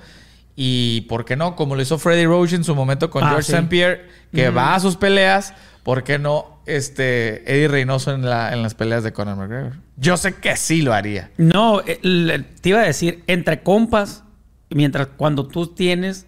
Y, 0.54 1.02
¿por 1.02 1.24
qué 1.24 1.36
no? 1.36 1.56
Como 1.56 1.76
lo 1.76 1.82
hizo 1.82 1.98
Freddie 1.98 2.26
Roach 2.26 2.52
en 2.52 2.64
su 2.64 2.74
momento 2.74 3.08
con 3.10 3.24
Ah, 3.24 3.28
George 3.30 3.44
sí. 3.44 3.52
St. 3.52 3.68
Pierre, 3.68 4.06
que 4.34 4.50
va 4.50 4.74
a 4.74 4.80
sus 4.80 4.96
peleas, 4.96 5.54
¿por 5.82 6.04
qué 6.04 6.18
no 6.18 6.60
este, 6.66 7.50
Eddie 7.52 7.68
Reynoso 7.68 8.12
en, 8.14 8.22
la- 8.28 8.52
en 8.52 8.62
las 8.62 8.74
peleas 8.74 9.02
de 9.02 9.12
Conor 9.12 9.36
McGregor? 9.36 9.72
Yo 9.96 10.16
sé 10.16 10.34
que 10.34 10.56
sí 10.56 10.82
lo 10.82 10.92
haría. 10.92 11.30
No, 11.38 11.80
el- 11.80 12.46
te 12.60 12.68
iba 12.68 12.80
a 12.80 12.84
decir, 12.84 13.24
entre 13.26 13.62
compas, 13.62 14.24
mientras 14.70 15.08
cuando 15.16 15.46
tú 15.48 15.68
tienes, 15.68 16.26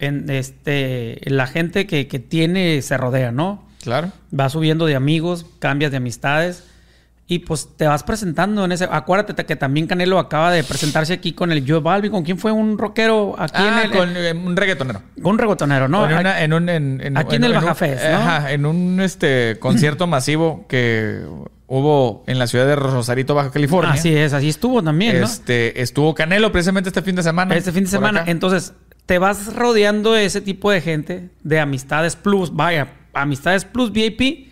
en 0.00 0.28
este, 0.30 1.20
la 1.26 1.46
gente 1.46 1.86
que, 1.86 2.08
que 2.08 2.18
tiene 2.18 2.80
se 2.82 2.96
rodea, 2.96 3.30
¿no? 3.32 3.68
Claro. 3.82 4.10
Va 4.38 4.48
subiendo 4.48 4.86
de 4.86 4.96
amigos, 4.96 5.46
cambias 5.58 5.90
de 5.90 5.98
amistades 5.98 6.64
y 7.32 7.38
pues 7.38 7.68
te 7.76 7.86
vas 7.86 8.02
presentando 8.02 8.64
en 8.64 8.72
ese. 8.72 8.88
Acuérdate 8.90 9.46
que 9.46 9.54
también 9.54 9.86
Canelo 9.86 10.18
acaba 10.18 10.50
de 10.50 10.64
presentarse 10.64 11.12
aquí 11.12 11.32
con 11.32 11.52
el 11.52 11.64
Joe 11.64 11.78
Balvin. 11.78 12.10
¿Con 12.10 12.24
quién 12.24 12.38
fue 12.38 12.50
un 12.50 12.76
rockero 12.76 13.36
aquí 13.38 13.54
Ah, 13.56 13.82
en 13.84 13.90
el. 13.92 13.96
con 13.96 14.16
eh, 14.16 14.32
un 14.32 14.56
reggaetonero. 14.56 15.00
con 15.22 15.32
un 15.34 15.38
reggaetonero, 15.38 15.86
¿no? 15.88 16.10
en, 16.10 16.18
una- 16.18 16.42
en 16.42 16.52
un, 16.52 16.68
en- 16.68 17.16
Aquí 17.16 17.36
en 17.36 17.44
el 17.44 17.52
un- 17.52 17.56
Baja 17.58 17.74
Fest, 17.76 18.02
¿no? 18.04 18.16
Ajá, 18.16 18.50
en 18.52 18.66
un 18.66 19.00
este, 19.00 19.58
concierto 19.60 20.06
masivo 20.08 20.66
que 20.68 21.22
hubo 21.68 22.24
en 22.26 22.40
la 22.40 22.48
ciudad 22.48 22.66
de 22.66 22.74
Rosarito, 22.74 23.36
Baja 23.36 23.52
California. 23.52 23.92
Así 23.92 24.12
es, 24.16 24.32
así 24.32 24.48
estuvo 24.48 24.82
también, 24.82 25.20
¿no? 25.20 25.26
Este, 25.26 25.80
estuvo 25.82 26.14
Canelo 26.16 26.50
precisamente 26.50 26.88
este 26.88 27.02
fin 27.02 27.14
de 27.14 27.22
semana. 27.22 27.54
Este 27.54 27.70
fin 27.70 27.84
de 27.84 27.90
semana. 27.90 28.22
acá. 28.22 28.30
Entonces, 28.32 28.72
te 29.06 29.20
vas 29.20 29.54
rodeando 29.54 30.14
de 30.14 30.24
ese 30.24 30.40
tipo 30.40 30.70
de 30.72 30.80
gente, 30.80 31.30
de 31.44 31.60
amistades 31.60 32.16
plus, 32.16 32.52
vaya, 32.54 32.88
amistades 33.14 33.64
plus 33.64 33.92
VIP. 33.92 34.49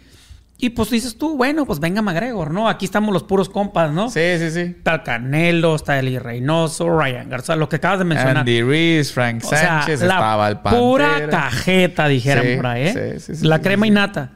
Y 0.61 0.71
pues 0.71 0.90
dices 0.90 1.16
tú, 1.16 1.37
bueno, 1.37 1.64
pues 1.66 1.79
venga 1.79 2.03
McGregor, 2.03 2.51
¿no? 2.51 2.68
Aquí 2.68 2.85
estamos 2.85 3.12
los 3.12 3.23
puros 3.23 3.49
compas, 3.49 3.92
¿no? 3.92 4.11
Sí, 4.11 4.21
sí, 4.38 4.51
sí. 4.51 4.61
Está 4.61 4.94
el 4.97 5.03
Canelo, 5.05 5.77
está 5.77 6.01
Eli 6.01 6.18
Reynoso, 6.18 6.99
Ryan 6.99 7.31
Garza, 7.31 7.55
lo 7.55 7.68
que 7.68 7.77
acabas 7.77 8.01
de 8.01 8.05
mencionar. 8.05 8.38
Andy 8.38 8.62
Reese, 8.62 9.12
Frank 9.12 9.44
o 9.44 9.49
sea, 9.49 9.83
Sánchez, 9.83 10.01
la 10.03 10.14
estaba 10.14 10.49
el 10.49 10.59
Pantera. 10.59 10.83
pura 10.83 11.29
cajeta, 11.29 12.09
dijeran 12.09 12.44
Sí, 12.44 12.57
por 12.57 12.66
ahí, 12.66 12.88
¿eh? 12.88 13.18
sí, 13.21 13.21
sí, 13.21 13.37
sí, 13.40 13.47
la 13.47 13.61
crema 13.61 13.87
y 13.87 13.90
nata. 13.90 14.33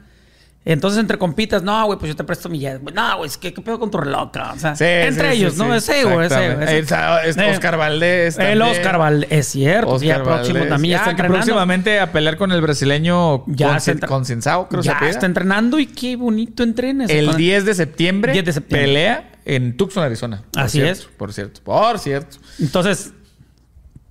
Entonces, 0.65 0.97
entre 0.99 1.17
compitas, 1.17 1.61
no, 1.61 1.85
güey, 1.87 1.99
pues 1.99 2.09
yo 2.09 2.15
te 2.15 2.23
presto 2.23 2.47
mi 2.47 2.57
jet. 2.57 2.81
güey. 2.81 2.95
No, 2.95 3.17
güey, 3.17 3.27
es 3.27 3.37
que 3.37 3.53
qué 3.53 3.61
pedo 3.61 3.77
con 3.79 3.91
tu 3.91 3.97
reloj? 3.97 4.29
O 4.55 4.57
sea, 4.59 4.75
Sí, 4.75 4.85
entre 4.85 5.31
sí, 5.31 5.37
ellos, 5.41 5.53
sí, 5.55 5.59
¿no? 5.59 5.75
Ese, 5.75 6.03
güey, 6.05 6.25
ese, 6.27 6.53
ese. 6.63 6.79
Es- 6.79 7.37
Eh, 7.37 7.51
Oscar 7.51 7.77
Valdés. 7.77 8.37
El 8.39 8.59
también. 8.59 8.61
Oscar 8.77 8.97
Valdés, 8.97 9.27
es 9.31 9.47
cierto. 9.47 9.99
sí, 9.99 10.05
ya 10.05 10.13
Oscar 10.19 10.33
próximo 10.35 10.53
Valdés. 10.59 10.69
también 10.69 10.91
ya 10.91 10.97
está 10.97 11.05
que 11.05 11.11
entrenando. 11.11 11.37
próximamente 11.45 11.99
a 11.99 12.11
pelear 12.13 12.37
con 12.37 12.51
el 12.53 12.61
brasileño 12.61 13.43
Ya 13.47 13.67
con, 13.67 13.77
está 13.77 13.91
entre- 13.91 14.07
Concienzao, 14.07 14.69
creo 14.69 14.81
que 14.81 14.87
ya 14.87 14.99
se 14.99 15.09
está 15.09 15.25
entrenando 15.25 15.79
y 15.79 15.87
qué 15.87 16.15
bonito 16.15 16.63
entrena. 16.63 17.05
ese 17.05 17.19
El 17.19 17.25
con- 17.27 17.37
10 17.37 17.65
de 17.65 17.73
septiembre, 17.75 18.31
10 18.31 18.45
de 18.45 18.53
septiembre. 18.53 18.87
pelea 18.87 19.31
en 19.45 19.75
Tucson, 19.75 20.03
Arizona. 20.03 20.43
Así 20.55 20.79
cierto, 20.79 21.01
es. 21.01 21.07
Por 21.17 21.33
cierto, 21.33 21.59
por 21.65 21.99
cierto. 21.99 22.37
Entonces, 22.59 23.11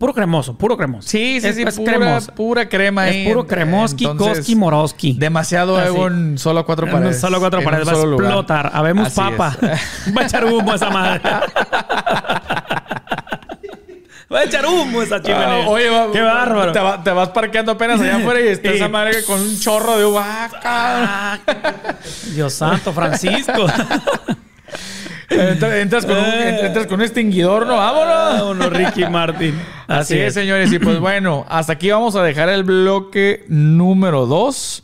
Puro 0.02 0.14
cremoso, 0.14 0.54
puro 0.58 0.76
cremoso. 0.76 1.08
Sí, 1.08 1.40
sí, 1.40 1.46
es, 1.46 1.54
sí, 1.54 1.62
es 1.62 1.76
pura, 1.76 1.92
cremoso. 1.94 2.34
pura 2.34 2.68
crema. 2.68 3.08
Es 3.08 3.28
puro 3.28 3.46
cremoski, 3.46 4.04
Entonces, 4.04 4.38
koski, 4.38 4.56
moroski. 4.56 5.12
Demasiado 5.16 5.78
Así. 5.78 5.86
ego 5.86 6.08
en 6.08 6.38
solo 6.38 6.66
cuatro 6.66 6.90
paredes. 6.90 7.20
Solo 7.20 7.38
cuatro 7.38 7.62
paredes. 7.62 7.86
Va 7.86 7.92
a 7.92 8.04
lugar. 8.04 8.26
explotar. 8.26 8.70
Habemos 8.74 9.06
Así 9.06 9.20
papa. 9.20 9.56
es. 9.62 9.80
Va 10.18 10.22
a 10.22 10.24
echar 10.24 10.44
humo 10.44 10.74
esa 10.74 10.90
madre. 10.90 11.20
Va 14.34 14.38
a 14.40 14.44
echar 14.44 14.66
humo 14.66 15.02
esa 15.02 15.22
chimenea. 15.22 15.62
Ah, 15.66 15.68
oye, 15.68 15.88
va- 15.88 16.10
Qué 16.10 16.20
bárbaro. 16.20 16.72
Te, 16.72 16.80
va- 16.80 17.00
te 17.04 17.10
vas 17.12 17.28
parqueando 17.28 17.70
apenas 17.70 18.00
allá 18.00 18.16
afuera 18.20 18.40
y 18.40 18.48
está 18.48 18.70
esa 18.70 18.88
madre 18.88 19.22
con 19.24 19.38
un 19.40 19.60
chorro 19.60 19.96
de 19.98 20.04
uva. 20.04 20.50
Ah, 20.64 21.38
Dios 22.34 22.52
santo, 22.54 22.92
Francisco. 22.92 23.66
Entra- 25.32 25.78
entras, 25.80 26.04
con 26.06 26.16
un, 26.16 26.24
Eh. 26.24 26.66
entras 26.66 26.86
con 26.86 26.94
un 26.96 27.02
extinguidor, 27.02 27.66
¿no? 27.66 27.76
¡Vámonos! 27.76 28.40
Vámonos, 28.40 28.72
Ricky 28.72 29.04
Martin. 29.06 29.58
Así 29.88 30.18
es, 30.18 30.34
señores. 30.34 30.72
Y 30.72 30.78
pues 30.78 30.98
bueno, 31.00 31.44
hasta 31.48 31.74
aquí 31.74 31.90
vamos 31.90 32.14
a 32.16 32.22
dejar 32.22 32.48
el 32.48 32.64
bloque 32.64 33.44
número 33.48 34.26
2. 34.26 34.82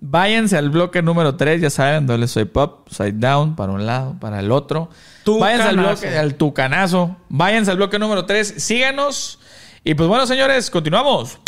Váyanse 0.00 0.56
al 0.56 0.70
bloque 0.70 1.02
número 1.02 1.34
3, 1.36 1.60
ya 1.60 1.70
saben, 1.70 2.06
doble 2.06 2.28
swipe 2.28 2.60
up, 2.60 2.84
side 2.88 3.14
down, 3.14 3.56
para 3.56 3.72
un 3.72 3.84
lado, 3.84 4.14
para 4.20 4.38
el 4.40 4.52
otro. 4.52 4.90
Váyanse 5.26 5.64
al 5.68 5.76
Tucanazo. 5.76 6.00
bloque, 6.02 6.18
al 6.18 6.34
tucanazo. 6.36 7.16
Váyanse 7.28 7.70
al 7.72 7.76
bloque 7.78 7.98
número 7.98 8.24
3, 8.24 8.54
síganos. 8.58 9.40
Y 9.84 9.94
pues 9.94 10.08
bueno, 10.08 10.26
señores, 10.26 10.70
continuamos. 10.70 11.38